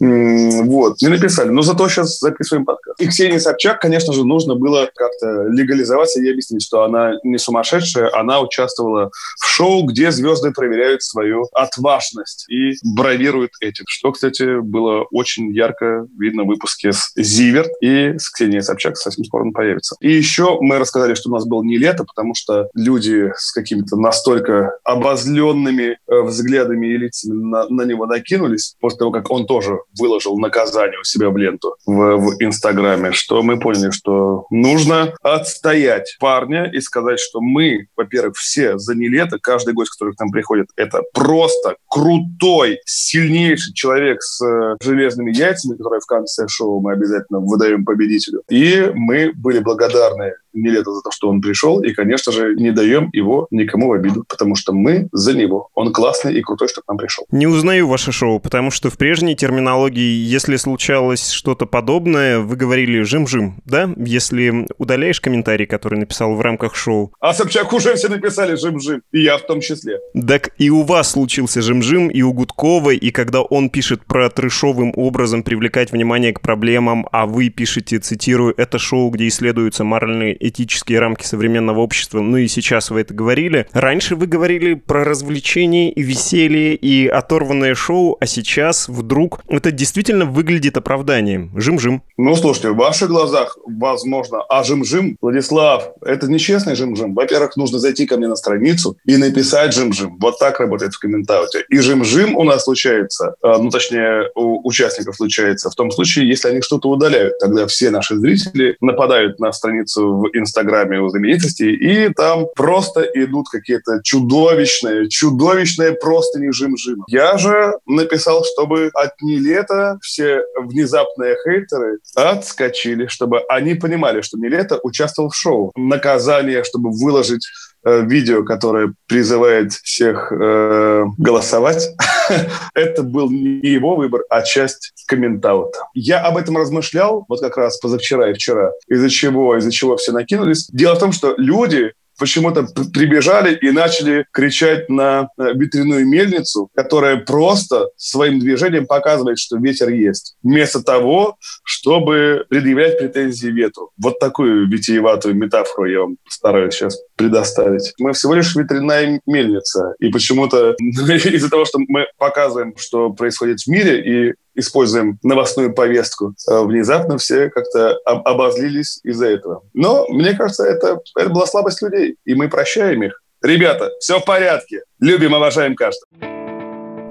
Вот, 0.00 1.00
не 1.00 1.08
написали. 1.08 1.48
Но 1.48 1.62
зато 1.62 1.88
сейчас 1.88 2.18
записываем 2.18 2.64
подкаст. 2.64 3.00
И 3.00 3.06
Ксении 3.06 3.38
Собчак, 3.38 3.80
конечно 3.80 4.12
же, 4.12 4.24
нужно 4.24 4.54
было 4.54 4.88
как-то 4.94 5.48
легализоваться 5.48 6.20
и 6.20 6.30
объяснить, 6.30 6.62
что 6.62 6.84
она 6.84 7.14
не 7.24 7.38
сумасшедшая, 7.38 8.10
она 8.14 8.40
участвовала 8.40 9.10
в 9.40 9.46
шоу, 9.46 9.84
где 9.84 10.10
звезды 10.10 10.52
проверяют 10.52 11.02
свою 11.02 11.48
отважность 11.52 12.46
и 12.48 12.74
бравируют 12.84 13.52
этим. 13.60 13.84
Что, 13.88 14.12
кстати, 14.12 14.60
было 14.60 15.04
очень 15.10 15.52
ярко 15.52 16.06
видно 16.18 16.44
в 16.44 16.46
выпуске 16.46 16.92
с 16.92 17.12
Зиверт 17.16 17.70
и 17.80 18.16
с 18.18 18.30
Ксенией 18.30 18.62
Собчак 18.62 18.96
совсем 18.96 19.24
скоро 19.24 19.42
он 19.42 19.52
появится. 19.52 19.96
И 20.00 20.12
еще 20.12 20.58
мы 20.60 20.78
рассказали, 20.78 21.14
что 21.14 21.30
у 21.30 21.32
нас 21.32 21.44
было 21.44 21.62
не 21.62 21.76
лето, 21.76 22.04
потому 22.04 22.34
что 22.34 22.68
люди 22.74 23.32
с 23.36 23.52
какими-то 23.52 23.96
настолько 23.96 24.78
обозленными 24.84 25.98
э, 26.06 26.20
взглядами 26.22 26.86
и 26.86 26.96
лицами 26.96 27.34
на, 27.34 27.68
на 27.68 27.82
него 27.82 28.06
накинулись 28.06 28.76
после 28.80 28.98
того, 28.98 29.10
как 29.10 29.30
он 29.30 29.46
тоже 29.46 29.78
выложил 29.98 30.38
наказание 30.38 30.98
у 31.00 31.04
себя 31.04 31.30
в 31.30 31.36
ленту 31.36 31.76
в, 31.86 32.16
в 32.16 32.42
Инстаграме, 32.42 33.12
что 33.12 33.42
мы 33.42 33.58
поняли, 33.58 33.90
что 33.90 34.46
нужно 34.50 35.14
отстоять 35.22 36.16
парня 36.20 36.70
и 36.72 36.80
сказать, 36.80 37.20
что 37.20 37.40
мы, 37.40 37.88
во-первых, 37.96 38.36
все 38.36 38.78
за 38.78 38.94
не 38.94 39.08
лето, 39.08 39.38
каждый 39.40 39.74
гость, 39.74 39.92
который 39.92 40.14
к 40.14 40.20
нам 40.20 40.30
приходит, 40.30 40.68
это 40.76 41.02
просто 41.12 41.76
крутой, 41.88 42.80
сильнейший 42.84 43.74
человек 43.74 44.22
с 44.22 44.44
э, 44.44 44.76
железными 44.82 45.32
яйцами, 45.32 45.76
который 45.76 46.00
в 46.00 46.06
конце 46.06 46.46
шоу 46.48 46.80
мы 46.80 46.92
обязательно 46.92 47.40
выдаем 47.40 47.84
победителю. 47.84 48.42
И 48.48 48.90
мы 48.94 49.32
были 49.34 49.60
благодарны 49.60 50.34
Нелета 50.58 50.92
за 50.92 51.02
то, 51.02 51.10
что 51.10 51.28
он 51.28 51.40
пришел, 51.40 51.82
и, 51.82 51.92
конечно 51.92 52.32
же, 52.32 52.54
не 52.54 52.70
даем 52.70 53.10
его 53.12 53.46
никому 53.50 53.88
в 53.88 53.92
обиду, 53.92 54.24
потому 54.28 54.54
что 54.54 54.72
мы 54.72 55.08
за 55.12 55.34
него. 55.34 55.68
Он 55.74 55.92
классный 55.92 56.34
и 56.34 56.42
крутой, 56.42 56.68
что 56.68 56.82
к 56.82 56.88
нам 56.88 56.98
пришел. 56.98 57.24
Не 57.30 57.46
узнаю 57.46 57.86
ваше 57.88 58.12
шоу, 58.12 58.40
потому 58.40 58.70
что 58.70 58.90
в 58.90 58.98
прежней 58.98 59.36
терминологии, 59.36 60.24
если 60.24 60.56
случалось 60.56 61.30
что-то 61.30 61.66
подобное, 61.66 62.40
вы 62.40 62.56
говорили 62.56 63.02
«жим-жим», 63.02 63.60
да? 63.64 63.90
Если 63.96 64.66
удаляешь 64.78 65.20
комментарий, 65.20 65.66
который 65.66 65.98
написал 65.98 66.34
в 66.34 66.40
рамках 66.40 66.74
шоу. 66.74 67.12
А 67.20 67.32
Собчак 67.34 67.72
уже 67.72 67.94
все 67.94 68.08
написали 68.08 68.56
«жим-жим», 68.56 69.02
и 69.12 69.22
я 69.22 69.38
в 69.38 69.46
том 69.46 69.60
числе. 69.60 69.98
Так 70.14 70.50
и 70.58 70.70
у 70.70 70.82
вас 70.82 71.12
случился 71.12 71.62
«жим-жим», 71.62 72.08
и 72.08 72.22
у 72.22 72.32
Гудкова, 72.32 72.90
и 72.90 73.10
когда 73.10 73.42
он 73.42 73.70
пишет 73.70 74.04
про 74.04 74.28
трешовым 74.30 74.92
образом 74.96 75.42
привлекать 75.42 75.92
внимание 75.92 76.32
к 76.32 76.40
проблемам, 76.40 77.06
а 77.12 77.26
вы 77.26 77.48
пишете, 77.50 77.98
цитирую, 77.98 78.54
«это 78.56 78.78
шоу, 78.78 79.10
где 79.10 79.28
исследуются 79.28 79.84
моральные 79.84 80.47
этические 80.48 80.98
рамки 80.98 81.24
современного 81.24 81.80
общества, 81.80 82.20
ну 82.20 82.36
и 82.36 82.48
сейчас 82.48 82.90
вы 82.90 83.00
это 83.00 83.14
говорили. 83.14 83.66
Раньше 83.72 84.16
вы 84.16 84.26
говорили 84.26 84.74
про 84.74 85.04
развлечения 85.04 85.90
и 85.90 86.02
веселье 86.02 86.74
и 86.74 87.06
оторванное 87.06 87.74
шоу, 87.74 88.16
а 88.20 88.26
сейчас 88.26 88.88
вдруг 88.88 89.40
это 89.48 89.70
действительно 89.70 90.24
выглядит 90.24 90.76
оправданием. 90.76 91.50
Жим-жим. 91.54 92.02
Ну, 92.16 92.36
слушайте, 92.36 92.70
в 92.70 92.76
ваших 92.76 93.08
глазах, 93.08 93.58
возможно, 93.66 94.42
а 94.48 94.64
жим-жим, 94.64 95.16
Владислав, 95.20 95.92
это 96.04 96.26
нечестный 96.28 96.74
жим-жим. 96.74 97.14
Во-первых, 97.14 97.56
нужно 97.56 97.78
зайти 97.78 98.06
ко 98.06 98.16
мне 98.16 98.28
на 98.28 98.36
страницу 98.36 98.96
и 99.04 99.16
написать 99.16 99.74
жим-жим. 99.74 100.18
Вот 100.20 100.38
так 100.38 100.60
работает 100.60 100.94
в 100.94 100.98
комментарии. 100.98 101.38
И 101.68 101.78
жим-жим 101.78 102.36
у 102.36 102.44
нас 102.44 102.64
случается, 102.64 103.36
а, 103.42 103.58
ну, 103.58 103.70
точнее, 103.70 104.30
у 104.34 104.66
участников 104.66 105.16
случается 105.16 105.70
в 105.70 105.74
том 105.74 105.90
случае, 105.90 106.28
если 106.28 106.48
они 106.48 106.62
что-то 106.62 106.88
удаляют. 106.88 107.38
Тогда 107.38 107.66
все 107.66 107.90
наши 107.90 108.16
зрители 108.16 108.76
нападают 108.80 109.38
на 109.38 109.52
страницу 109.52 110.16
в 110.16 110.27
Инстаграме 110.32 111.00
у 111.00 111.08
знаменитостей, 111.08 111.74
и 111.74 112.12
там 112.12 112.46
просто 112.54 113.02
идут 113.14 113.48
какие-то 113.50 114.00
чудовищные, 114.02 115.08
чудовищные 115.08 115.92
просто 115.92 116.40
не 116.40 116.52
жим-жим. 116.52 117.04
Я 117.08 117.38
же 117.38 117.74
написал, 117.86 118.44
чтобы 118.44 118.90
от 118.94 119.20
Нилета 119.22 119.98
все 120.02 120.42
внезапные 120.60 121.36
хейтеры 121.44 121.98
отскочили, 122.14 123.06
чтобы 123.06 123.40
они 123.48 123.74
понимали, 123.74 124.20
что 124.20 124.38
Нилета 124.38 124.78
участвовал 124.82 125.30
в 125.30 125.36
шоу. 125.36 125.72
Наказание, 125.76 126.64
чтобы 126.64 126.90
выложить 126.90 127.46
видео, 127.84 128.44
которое 128.44 128.94
призывает 129.06 129.72
всех 129.72 130.32
э, 130.32 131.04
голосовать, 131.16 131.88
это 132.74 133.02
был 133.02 133.30
не 133.30 133.68
его 133.68 133.96
выбор, 133.96 134.22
а 134.28 134.42
часть 134.42 134.92
комментаута. 135.06 135.78
Я 135.94 136.20
об 136.20 136.36
этом 136.36 136.56
размышлял 136.56 137.24
вот 137.28 137.40
как 137.40 137.56
раз 137.56 137.78
позавчера 137.78 138.30
и 138.30 138.34
вчера. 138.34 138.72
Из-за 138.88 139.08
чего, 139.08 139.56
из-за 139.56 139.70
чего 139.70 139.96
все 139.96 140.12
накинулись. 140.12 140.68
Дело 140.72 140.94
в 140.94 140.98
том, 140.98 141.12
что 141.12 141.34
люди 141.36 141.92
почему-то 142.18 142.66
прибежали 142.92 143.54
и 143.54 143.70
начали 143.70 144.26
кричать 144.32 144.88
на 144.88 145.28
э, 145.38 145.52
ветряную 145.54 146.06
мельницу, 146.06 146.68
которая 146.74 147.18
просто 147.18 147.88
своим 147.96 148.40
движением 148.40 148.86
показывает, 148.86 149.38
что 149.38 149.56
ветер 149.58 149.90
есть, 149.90 150.36
вместо 150.42 150.82
того, 150.82 151.36
чтобы 151.64 152.44
предъявлять 152.48 152.98
претензии 152.98 153.48
ветру. 153.48 153.90
Вот 153.96 154.18
такую 154.18 154.68
витиеватую 154.68 155.34
метафору 155.34 155.86
я 155.86 156.00
вам 156.00 156.16
стараюсь 156.28 156.74
сейчас 156.74 156.98
предоставить. 157.16 157.92
Мы 157.98 158.12
всего 158.12 158.34
лишь 158.34 158.54
ветряная 158.54 159.20
мельница, 159.26 159.94
и 159.98 160.08
почему-то 160.08 160.74
из-за 160.80 161.50
того, 161.50 161.64
что 161.64 161.78
мы 161.86 162.06
показываем, 162.18 162.74
что 162.76 163.10
происходит 163.10 163.60
в 163.60 163.68
мире, 163.68 164.30
и 164.30 164.34
используем 164.58 165.18
новостную 165.22 165.72
повестку, 165.72 166.34
э, 166.50 166.62
внезапно 166.62 167.18
все 167.18 167.48
как-то 167.50 167.96
обозлились 168.04 169.00
из-за 169.04 169.28
этого. 169.28 169.62
Но 169.74 170.06
мне 170.08 170.34
кажется, 170.34 170.64
это, 170.64 171.00
это 171.16 171.30
была 171.30 171.46
слабость 171.46 171.82
людей, 171.82 172.16
и 172.24 172.34
мы 172.34 172.48
прощаем 172.48 173.02
их. 173.02 173.22
Ребята, 173.42 173.90
все 174.00 174.18
в 174.18 174.24
порядке. 174.24 174.82
Любим, 174.98 175.32
уважаем 175.32 175.76
каждого. 175.76 176.37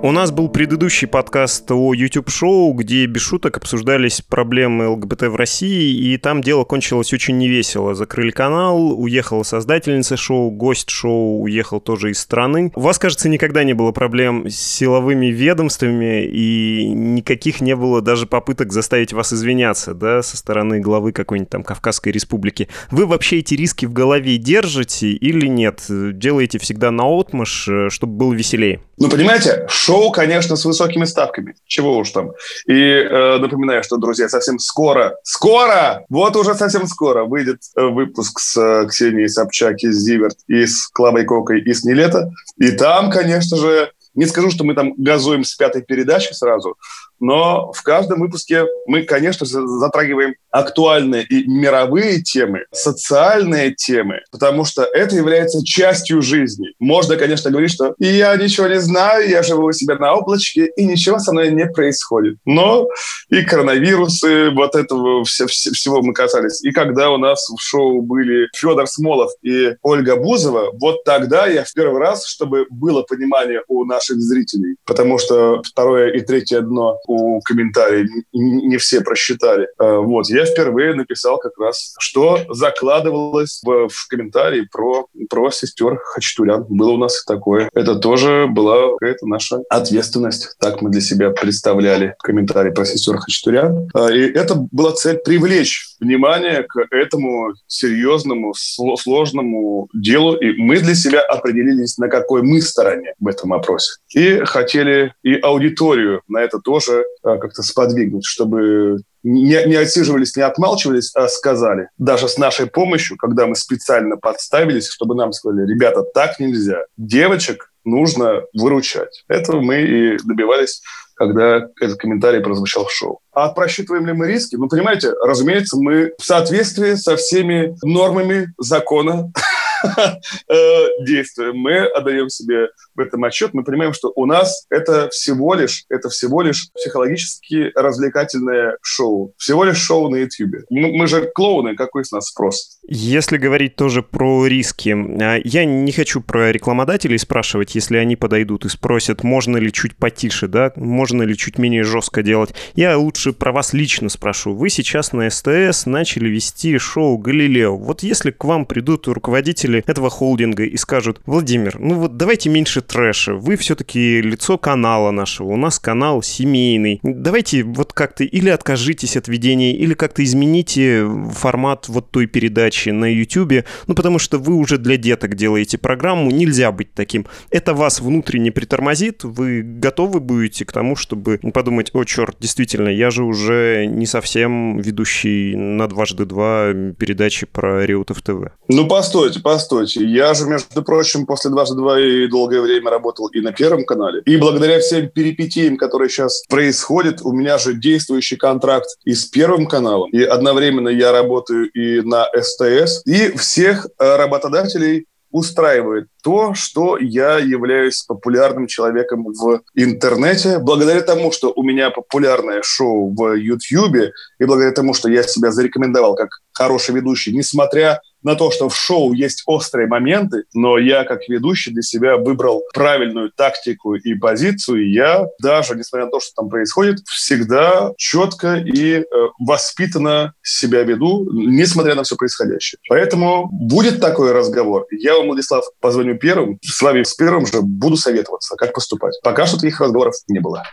У 0.04 0.12
нас 0.12 0.30
был 0.30 0.48
предыдущий 0.48 1.08
подкаст 1.08 1.72
о 1.72 1.92
YouTube-шоу, 1.92 2.72
где 2.74 3.08
без 3.08 3.24
шуток 3.24 3.58
обсуждались 3.58 4.22
проблемы 4.22 4.90
ЛГБТ 4.90 5.24
в 5.24 5.36
России, 5.36 6.14
и 6.14 6.18
там 6.18 6.44
дело 6.44 6.66
кончилось 6.66 7.14
очень 7.14 7.40
невесело. 7.40 7.96
Закрыли 7.96 8.30
канал, 8.30 8.92
уехала 8.92 9.42
создательница 9.42 10.16
шоу, 10.16 10.52
гость 10.52 10.92
шоу 10.92 11.42
уехал 11.42 11.82
тоже 11.82 12.12
из 12.12 12.20
страны. 12.20 12.72
У 12.76 12.82
вас, 12.82 13.00
кажется, 13.00 13.28
никогда 13.28 13.64
не 13.64 13.74
было 13.74 13.92
проблем 13.92 14.48
с 14.48 14.56
силовыми 14.56 15.28
ведомствами, 15.28 16.26
и 16.26 16.88
никаких 16.90 17.60
не 17.60 17.76
было 17.76 18.00
даже 18.00 18.28
попыток 18.28 18.72
заставить 18.74 19.14
вас 19.14 19.34
извиняться, 19.34 19.96
да, 19.96 20.22
со 20.22 20.38
стороны 20.38 20.80
главы 20.80 21.12
какой-нибудь 21.12 21.50
там 21.50 21.64
Кавказской 21.64 22.10
республики. 22.10 22.70
Вы 22.92 23.08
вообще 23.08 23.40
эти 23.40 23.56
риски 23.56 23.88
в 23.88 23.94
голове 23.94 24.38
держите 24.38 25.10
или 25.10 25.48
нет? 25.48 25.86
Делаете 25.90 26.60
всегда 26.60 26.92
на 26.92 27.06
отмаш, 27.20 27.68
э, 27.68 27.90
чтобы 27.90 28.14
было 28.14 28.34
веселее? 28.34 28.82
Ну, 29.00 29.10
понимаете, 29.10 29.68
шоу, 29.70 29.97
конечно, 30.12 30.56
с 30.56 30.66
высокими 30.66 31.06
ставками. 31.06 31.56
Чего 31.66 31.98
уж 31.98 32.12
там. 32.12 32.32
И 32.68 32.74
э, 32.74 33.38
напоминаю, 33.38 33.84
что, 33.84 33.98
друзья, 33.98 34.30
совсем 34.30 34.60
скоро, 34.60 35.16
скоро, 35.24 36.06
вот 36.10 36.36
уже 36.36 36.56
совсем 36.56 36.88
скоро 36.88 37.26
выйдет 37.26 37.62
э, 37.76 37.82
выпуск 37.82 38.40
с 38.40 38.58
э, 38.58 38.88
Ксенией 38.88 39.30
Собчак 39.30 39.84
из 39.84 39.98
Зиверт 39.98 40.38
и 40.48 40.66
с 40.66 40.88
Клавой 40.88 41.26
Кокой 41.26 41.62
из 41.62 41.84
Нелета. 41.84 42.32
И 42.58 42.72
там, 42.72 43.10
конечно 43.10 43.58
же, 43.58 43.92
не 44.18 44.26
скажу, 44.26 44.50
что 44.50 44.64
мы 44.64 44.74
там 44.74 44.94
газуем 44.98 45.44
с 45.44 45.54
пятой 45.56 45.84
передачи 45.84 46.34
сразу, 46.34 46.76
но 47.20 47.72
в 47.72 47.82
каждом 47.84 48.20
выпуске 48.20 48.66
мы, 48.86 49.04
конечно 49.04 49.46
же, 49.46 49.66
затрагиваем 49.68 50.36
актуальные 50.52 51.24
и 51.24 51.48
мировые 51.48 52.22
темы, 52.22 52.66
социальные 52.72 53.76
темы, 53.76 54.22
потому 54.32 54.66
что 54.66 54.84
это 54.84 55.16
является 55.16 55.64
частью 55.64 56.22
жизни. 56.22 56.68
Можно, 56.80 57.16
конечно, 57.16 57.52
говорить, 57.52 57.72
что 57.72 57.96
я 58.00 58.36
ничего 58.38 58.68
не 58.68 58.80
знаю, 58.80 59.30
я 59.30 59.44
живу 59.44 59.66
у 59.66 59.72
себя 59.72 59.96
на 59.96 60.14
облачке, 60.14 60.72
и 60.76 60.86
ничего 60.86 61.20
со 61.20 61.32
мной 61.32 61.52
не 61.52 61.68
происходит. 61.68 62.38
Но 62.46 62.88
и 63.30 63.44
коронавирусы, 63.44 64.52
вот 64.52 64.76
этого 64.76 65.24
все, 65.26 65.48
все, 65.48 65.72
всего 65.72 66.02
мы 66.02 66.14
касались. 66.14 66.64
И 66.64 66.72
когда 66.72 67.12
у 67.12 67.18
нас 67.18 67.48
в 67.50 67.60
шоу 67.62 68.02
были 68.02 68.48
Федор 68.56 68.88
Смолов 68.88 69.32
и 69.42 69.76
Ольга 69.82 70.16
Бузова, 70.16 70.72
вот 70.74 71.04
тогда 71.04 71.48
я 71.48 71.64
в 71.64 71.74
первый 71.74 72.00
раз, 72.00 72.26
чтобы 72.26 72.66
было 72.70 73.04
понимание 73.04 73.62
у 73.68 73.86
наших 73.86 74.18
зрителей, 74.18 74.76
потому 74.86 75.18
что 75.18 75.62
второе 75.64 76.14
и 76.14 76.22
третье 76.22 76.62
дно 76.62 76.98
у 77.08 77.40
комментариев 77.42 78.10
не 78.34 78.78
все 78.78 79.02
просчитали. 79.02 79.68
А, 79.78 80.00
вот, 80.00 80.30
я 80.30 80.46
впервые 80.46 80.94
написал 80.94 81.38
как 81.40 81.58
раз, 81.58 81.96
что 82.00 82.40
закладывалось 82.50 83.62
в, 83.64 83.88
в 83.88 84.08
комментарии 84.08 84.68
про, 84.72 85.08
про 85.30 85.52
сестер 85.52 85.98
Хачатурян. 86.04 86.66
Было 86.70 86.92
у 86.92 86.98
нас 86.98 87.22
и 87.22 87.26
такое. 87.26 87.70
Это 87.74 87.96
тоже 87.96 88.48
была 88.48 88.94
какая-то 88.94 89.28
наша 89.28 89.60
ответственность. 89.70 90.56
Так 90.60 90.82
мы 90.82 90.90
для 90.90 91.02
себя 91.02 91.32
представляли 91.32 92.16
комментарий 92.20 92.72
про 92.72 92.86
сестер 92.86 93.18
Хачатурян. 93.18 93.90
А, 93.94 94.12
и 94.12 94.22
это 94.22 94.56
была 94.72 94.92
цель 94.92 95.18
привлечь 95.18 95.96
внимание 96.00 96.64
к 96.64 96.86
этому 96.92 97.54
серьезному, 97.68 98.54
сложному 98.54 99.90
делу. 99.94 100.36
И 100.36 100.62
мы 100.62 100.80
для 100.80 100.96
себя 100.96 101.22
определились, 101.22 101.98
на 101.98 102.10
какой 102.10 102.44
мы 102.44 102.62
стороне 102.62 103.14
в 103.20 103.28
этом 103.28 103.54
опросе. 103.54 103.94
И 104.14 104.40
хотели 104.46 105.14
и 105.24 105.36
аудиторию 105.40 106.22
на 106.28 106.40
это 106.40 106.60
тоже 106.60 106.97
а, 107.24 107.38
как-то 107.38 107.64
сподвигнуть, 107.64 108.26
чтобы 108.26 109.02
не, 109.24 109.64
не 109.66 109.76
отсиживались, 109.76 110.36
не 110.36 110.44
отмалчивались, 110.44 111.12
а 111.16 111.28
сказали. 111.28 111.90
Даже 111.98 112.28
с 112.28 112.38
нашей 112.38 112.68
помощью, 112.68 113.18
когда 113.18 113.48
мы 113.48 113.56
специально 113.56 114.18
подставились, 114.18 114.90
чтобы 114.90 115.16
нам 115.16 115.34
сказали, 115.34 115.70
ребята, 115.70 116.04
так 116.04 116.40
нельзя. 116.40 116.86
Девочек 116.98 117.72
нужно 117.84 118.42
выручать. 118.54 119.24
Этого 119.28 119.62
мы 119.62 119.82
и 119.82 120.18
добивались, 120.24 120.82
когда 121.16 121.68
этот 121.80 121.98
комментарий 121.98 122.42
прозвучал 122.42 122.86
в 122.86 122.92
шоу. 122.92 123.20
А 123.34 123.50
просчитываем 123.50 124.06
ли 124.06 124.14
мы 124.14 124.28
риски? 124.28 124.56
Ну, 124.56 124.68
понимаете, 124.68 125.14
разумеется, 125.24 125.78
мы 125.78 126.14
в 126.20 126.24
соответствии 126.24 126.96
со 126.96 127.16
всеми 127.16 127.76
нормами 127.84 128.54
закона 128.58 129.32
Э, 129.36 129.47
действуем. 131.06 131.58
Мы 131.58 131.86
отдаем 131.86 132.30
себе 132.30 132.70
в 132.96 133.00
этом 133.00 133.24
отчет. 133.24 133.54
Мы 133.54 133.64
понимаем, 133.64 133.94
что 133.94 134.12
у 134.16 134.26
нас 134.26 134.66
это 134.70 135.10
всего 135.10 135.54
лишь, 135.54 135.86
это 135.90 136.10
всего 136.10 136.42
лишь 136.42 136.70
психологически 136.74 137.72
развлекательное 137.76 138.78
шоу. 138.82 139.34
Всего 139.38 139.64
лишь 139.64 139.78
шоу 139.78 140.10
на 140.10 140.18
YouTube. 140.18 140.66
Мы, 140.70 140.92
мы 140.94 141.08
же 141.08 141.30
клоуны, 141.34 141.76
какой 141.76 142.06
с 142.06 142.12
нас 142.12 142.28
спрос? 142.28 142.80
Если 142.88 143.38
говорить 143.38 143.76
тоже 143.76 144.02
про 144.02 144.48
риски, 144.48 144.96
а, 145.22 145.40
я 145.44 145.66
не 145.66 145.92
хочу 145.92 146.22
про 146.22 146.52
рекламодателей 146.52 147.20
спрашивать, 147.20 147.76
если 147.76 147.98
они 147.98 148.16
подойдут 148.16 148.66
и 148.66 148.70
спросят, 148.70 149.24
можно 149.24 149.58
ли 149.58 149.72
чуть 149.72 149.96
потише, 149.96 150.48
да, 150.48 150.72
можно 150.76 151.24
ли 151.24 151.36
чуть 151.36 151.58
менее 151.58 151.84
жестко 151.84 152.24
делать. 152.24 152.54
Я 152.76 152.98
лучше 152.98 153.34
про 153.34 153.52
вас 153.52 153.74
лично 153.74 154.10
спрошу. 154.10 154.56
Вы 154.56 154.70
сейчас 154.70 155.14
на 155.14 155.30
СТС 155.30 155.86
начали 155.86 156.30
вести 156.30 156.78
шоу 156.78 157.18
«Галилео». 157.18 157.76
Вот 157.76 158.04
если 158.04 158.32
к 158.32 158.44
вам 158.46 158.66
придут 158.66 159.08
руководители 159.08 159.67
руководители 159.68 159.84
этого 159.88 160.10
холдинга 160.10 160.64
и 160.64 160.78
скажут, 160.78 161.22
Владимир, 161.26 161.78
ну 161.80 161.96
вот 161.96 162.18
давайте 162.18 162.50
меньше 162.50 162.82
трэша, 162.82 163.34
вы 163.34 163.56
все-таки 163.56 164.22
лицо 164.22 164.58
канала 164.58 165.12
нашего, 165.12 165.50
у 165.50 165.58
нас 165.58 165.80
канал 165.80 166.22
семейный, 166.22 167.00
давайте 167.04 167.64
вот 167.64 167.94
как-то 167.94 168.24
или 168.24 168.50
откажитесь 168.50 169.18
от 169.18 169.28
ведения, 169.28 169.74
или 169.74 169.94
как-то 169.94 170.24
измените 170.24 171.08
формат 171.32 171.88
вот 171.88 172.12
той 172.12 172.28
передачи 172.28 172.90
на 172.90 173.06
YouTube, 173.06 173.66
ну 173.88 173.96
потому 173.96 174.20
что 174.20 174.38
вы 174.40 174.56
уже 174.56 174.78
для 174.78 174.98
деток 174.98 175.36
делаете 175.36 175.78
программу, 175.78 176.32
нельзя 176.32 176.72
быть 176.72 176.94
таким. 176.94 177.26
Это 177.50 177.74
вас 177.74 178.00
внутренне 178.00 178.52
притормозит, 178.52 179.24
вы 179.24 179.62
готовы 179.62 180.20
будете 180.20 180.66
к 180.66 180.72
тому, 180.72 180.96
чтобы 180.96 181.40
подумать, 181.54 181.92
о, 181.94 182.04
черт, 182.04 182.38
действительно, 182.40 182.90
я 182.90 183.10
же 183.10 183.24
уже 183.24 183.86
не 183.88 184.06
совсем 184.06 184.80
ведущий 184.80 185.56
на 185.56 185.88
дважды 185.88 186.26
два 186.26 186.74
передачи 186.98 187.46
про 187.46 187.86
Реутов 187.86 188.22
ТВ. 188.22 188.52
Ну, 188.68 188.88
постойте, 188.88 189.40
постойте 189.40 189.57
Постойте, 189.58 190.06
я 190.06 190.36
же, 190.36 190.46
между 190.46 190.84
прочим, 190.84 191.26
после 191.26 191.50
дважды 191.50 191.76
два 191.76 192.00
и 192.00 192.28
долгое 192.28 192.62
время 192.62 192.92
работал 192.92 193.26
и 193.26 193.42
на 193.42 193.52
Первом 193.52 193.86
канале. 193.86 194.22
И 194.28 194.38
благодаря 194.38 194.80
всем 194.80 195.10
перипетиям, 195.10 195.78
которые 195.78 196.10
сейчас 196.10 196.44
происходят, 196.48 197.22
у 197.24 197.32
меня 197.32 197.58
же 197.58 197.74
действующий 197.74 198.36
контракт 198.36 198.88
и 199.04 199.16
с 199.16 199.26
Первым 199.26 199.66
каналом. 199.66 200.12
И 200.12 200.22
одновременно 200.22 200.90
я 200.90 201.12
работаю 201.12 201.72
и 201.72 202.02
на 202.02 202.28
СТС. 202.40 203.02
И 203.08 203.36
всех 203.36 203.88
э, 203.88 204.16
работодателей 204.16 205.08
устраивает 205.32 206.08
то, 206.24 206.54
что 206.54 206.98
я 206.98 207.40
являюсь 207.40 208.04
популярным 208.04 208.68
человеком 208.68 209.26
в 209.26 209.62
интернете, 209.76 210.60
благодаря 210.60 211.02
тому, 211.02 211.32
что 211.32 211.52
у 211.56 211.64
меня 211.64 211.90
популярное 211.90 212.62
шоу 212.64 213.14
в 213.14 213.34
YouTube, 213.34 214.14
и 214.40 214.46
благодаря 214.46 214.72
тому, 214.72 214.94
что 214.94 215.10
я 215.10 215.24
себя 215.24 215.52
зарекомендовал 215.52 216.16
как 216.16 216.30
хороший 216.54 216.96
ведущий, 216.96 217.36
несмотря 217.36 218.02
на 218.28 218.36
то, 218.36 218.52
что 218.52 218.68
в 218.68 218.76
шоу 218.76 219.14
есть 219.14 219.44
острые 219.46 219.88
моменты, 219.88 220.44
но 220.54 220.78
я 220.78 221.06
как 221.06 221.30
ведущий 221.30 221.72
для 221.72 221.82
себя 221.82 222.18
выбрал 222.18 222.62
правильную 222.74 223.32
тактику 223.32 223.96
и 223.96 224.16
позицию. 224.16 224.92
Я 224.92 225.28
даже, 225.42 225.76
несмотря 225.76 226.06
на 226.06 226.12
то, 226.12 226.20
что 226.20 226.34
там 226.36 226.50
происходит, 226.50 227.00
всегда 227.08 227.94
четко 227.98 228.56
и 228.58 228.96
э, 228.96 229.04
воспитанно 229.40 230.34
себя 230.44 230.84
веду, 230.84 231.30
несмотря 231.32 231.96
на 231.96 232.04
все 232.04 232.18
происходящее. 232.18 232.80
Поэтому 232.90 233.48
будет 233.50 234.02
такой 234.02 234.34
разговор. 234.34 234.86
Я 234.92 235.16
вам, 235.16 235.28
Владислав, 235.28 235.64
позвоню 235.80 236.18
первым, 236.18 236.60
с 236.62 236.82
вами 236.82 237.04
с 237.04 237.14
первым 237.14 237.46
же 237.46 237.62
буду 237.62 237.96
советоваться, 237.96 238.58
как 238.58 238.74
поступать. 238.74 239.14
Пока 239.24 239.46
что 239.46 239.56
таких 239.56 239.80
разговоров 239.80 240.16
не 240.28 240.40
было. 240.40 240.64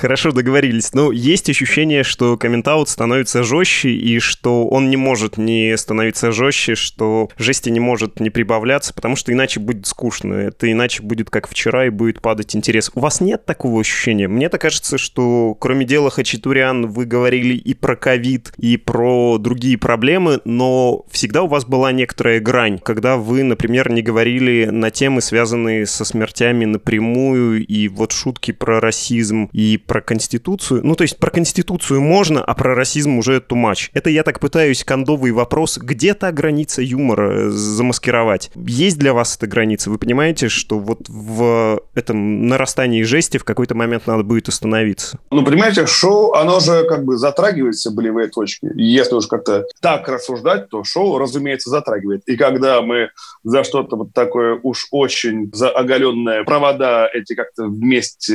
Хорошо 0.00 0.32
договорились. 0.32 0.94
Но 0.94 1.12
есть 1.12 1.50
ощущение, 1.50 2.02
что 2.02 2.38
комментаут 2.38 2.88
становится 2.88 3.42
жестче, 3.42 3.90
и 3.90 4.18
что 4.20 4.66
он 4.68 4.88
не 4.88 4.96
может 4.96 5.36
не 5.36 5.76
становиться 5.76 6.32
жестче, 6.32 6.74
что 6.74 6.93
жести 7.38 7.70
не 7.70 7.80
может 7.80 8.20
не 8.20 8.30
прибавляться, 8.30 8.92
потому 8.94 9.16
что 9.16 9.32
иначе 9.32 9.60
будет 9.60 9.86
скучно. 9.86 10.34
Это 10.34 10.70
иначе 10.70 11.02
будет 11.02 11.30
как 11.30 11.48
вчера, 11.48 11.86
и 11.86 11.90
будет 11.90 12.20
падать 12.20 12.54
интерес. 12.54 12.90
У 12.94 13.00
вас 13.00 13.20
нет 13.20 13.44
такого 13.44 13.80
ощущения? 13.80 14.28
Мне 14.28 14.48
так 14.48 14.60
кажется, 14.60 14.98
что 14.98 15.56
кроме 15.58 15.84
дела 15.84 16.10
Хачатурян 16.10 16.86
вы 16.86 17.04
говорили 17.04 17.54
и 17.54 17.74
про 17.74 17.96
ковид, 17.96 18.52
и 18.58 18.76
про 18.76 19.38
другие 19.38 19.78
проблемы, 19.78 20.40
но 20.44 21.04
всегда 21.10 21.42
у 21.42 21.48
вас 21.48 21.64
была 21.64 21.92
некоторая 21.92 22.40
грань, 22.40 22.78
когда 22.78 23.16
вы, 23.16 23.42
например, 23.42 23.90
не 23.90 24.02
говорили 24.02 24.66
на 24.66 24.90
темы, 24.90 25.20
связанные 25.20 25.86
со 25.86 26.04
смертями 26.04 26.64
напрямую, 26.64 27.66
и 27.66 27.88
вот 27.88 28.12
шутки 28.12 28.52
про 28.52 28.80
расизм 28.80 29.48
и 29.52 29.78
про 29.78 30.00
Конституцию. 30.00 30.80
Ну, 30.84 30.94
то 30.94 31.02
есть 31.02 31.18
про 31.18 31.30
Конституцию 31.30 32.00
можно, 32.00 32.42
а 32.44 32.54
про 32.54 32.74
расизм 32.74 33.18
уже 33.18 33.42
much. 33.54 33.90
Это 33.92 34.10
я 34.10 34.22
так 34.22 34.40
пытаюсь 34.40 34.84
кондовый 34.84 35.32
вопрос, 35.32 35.78
где 35.78 36.14
та 36.14 36.32
граница 36.32 36.73
юмора 36.82 37.50
замаскировать? 37.50 38.50
Есть 38.54 38.98
для 38.98 39.12
вас 39.12 39.36
эта 39.36 39.46
граница? 39.46 39.90
Вы 39.90 39.98
понимаете, 39.98 40.48
что 40.48 40.78
вот 40.78 41.08
в 41.08 41.82
этом 41.94 42.46
нарастании 42.46 43.02
жести 43.02 43.38
в 43.38 43.44
какой-то 43.44 43.74
момент 43.74 44.06
надо 44.06 44.22
будет 44.22 44.48
остановиться? 44.48 45.18
Ну, 45.30 45.44
понимаете, 45.44 45.86
шоу, 45.86 46.32
оно 46.32 46.60
же 46.60 46.84
как 46.88 47.04
бы 47.04 47.16
затрагивает 47.16 47.74
все 47.74 47.90
болевые 47.90 48.28
точки. 48.28 48.70
Если 48.74 49.14
уж 49.14 49.26
как-то 49.26 49.66
так 49.80 50.08
рассуждать, 50.08 50.68
то 50.68 50.84
шоу, 50.84 51.18
разумеется, 51.18 51.70
затрагивает. 51.70 52.22
И 52.26 52.36
когда 52.36 52.82
мы 52.82 53.10
за 53.42 53.64
что-то 53.64 53.96
вот 53.96 54.12
такое 54.12 54.58
уж 54.62 54.86
очень 54.90 55.50
за 55.52 55.70
оголенное 55.70 56.44
провода 56.44 57.08
эти 57.12 57.34
как-то 57.34 57.64
вместе 57.64 58.34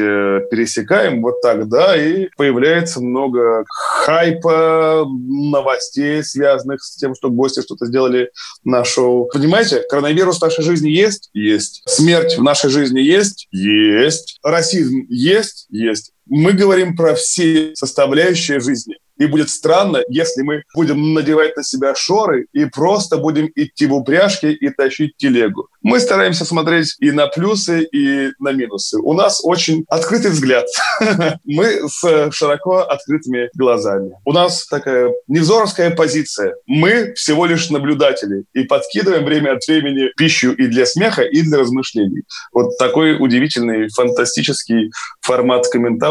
пересекаем, 0.52 1.22
вот 1.22 1.42
тогда 1.42 1.96
и 1.96 2.30
появляется 2.38 3.02
много 3.02 3.66
хайпа, 3.68 5.06
новостей, 5.08 6.24
связанных 6.24 6.84
с 6.84 6.96
тем, 6.96 7.16
что 7.16 7.30
гости 7.30 7.62
что-то 7.62 7.86
сделали 7.86 8.29
на 8.64 8.84
шоу. 8.84 9.30
Понимаете, 9.32 9.84
коронавирус 9.90 10.38
в 10.38 10.42
нашей 10.42 10.64
жизни 10.64 10.90
есть? 10.90 11.30
Есть. 11.34 11.84
Смерть 11.86 12.38
в 12.38 12.44
нашей 12.44 12.70
жизни 12.70 13.00
есть? 13.00 13.48
Есть. 13.52 14.40
Расизм 14.44 15.06
есть? 15.10 15.66
Есть. 15.70 16.14
Мы 16.30 16.54
говорим 16.54 16.96
про 16.96 17.16
все 17.16 17.76
составляющие 17.76 18.60
жизни. 18.60 18.96
И 19.20 19.26
будет 19.26 19.50
странно, 19.50 20.02
если 20.08 20.42
мы 20.44 20.64
будем 20.74 21.14
надевать 21.14 21.56
на 21.58 21.64
себя 21.64 21.94
шоры 21.94 22.48
и 22.54 22.66
просто 22.66 23.18
будем 23.18 23.52
идти 23.54 23.86
в 23.86 23.94
упряжке 23.94 24.54
и 24.54 24.70
тащить 24.70 25.18
телегу. 25.18 25.68
Мы 25.82 26.00
стараемся 26.00 26.46
смотреть 26.46 26.96
и 27.00 27.12
на 27.12 27.28
плюсы, 27.28 27.84
и 27.84 28.32
на 28.40 28.54
минусы. 28.54 28.98
У 28.98 29.14
нас 29.14 29.42
очень 29.44 29.86
открытый 29.90 30.32
взгляд. 30.32 30.66
Мы 31.46 31.90
с 31.90 32.32
широко 32.32 32.80
открытыми 32.80 33.50
глазами. 33.56 34.12
У 34.24 34.32
нас 34.32 34.66
такая 34.68 35.12
невзоровская 35.28 35.90
позиция. 35.92 36.56
Мы 36.66 37.14
всего 37.16 37.46
лишь 37.46 37.70
наблюдатели 37.70 38.46
и 38.54 38.64
подкидываем 38.64 39.26
время 39.26 39.54
от 39.54 39.68
времени 39.68 40.12
пищу 40.16 40.54
и 40.54 40.68
для 40.68 40.86
смеха, 40.86 41.24
и 41.24 41.42
для 41.42 41.60
размышлений. 41.60 42.24
Вот 42.54 42.78
такой 42.78 43.18
удивительный, 43.20 43.90
фантастический 43.90 44.92
формат 45.22 45.68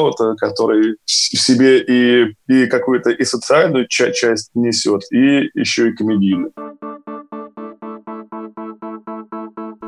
комментаута, 0.08 0.34
который 0.36 0.96
в 1.04 1.10
себе 1.10 1.80
и, 1.80 2.34
и 2.48 2.66
какую 2.66 2.88
какую-то 2.88 3.10
и 3.10 3.24
социальную 3.24 3.86
часть 3.88 4.50
несет, 4.54 5.02
и 5.12 5.50
еще 5.54 5.90
и 5.90 5.94
комедийную. 5.94 6.52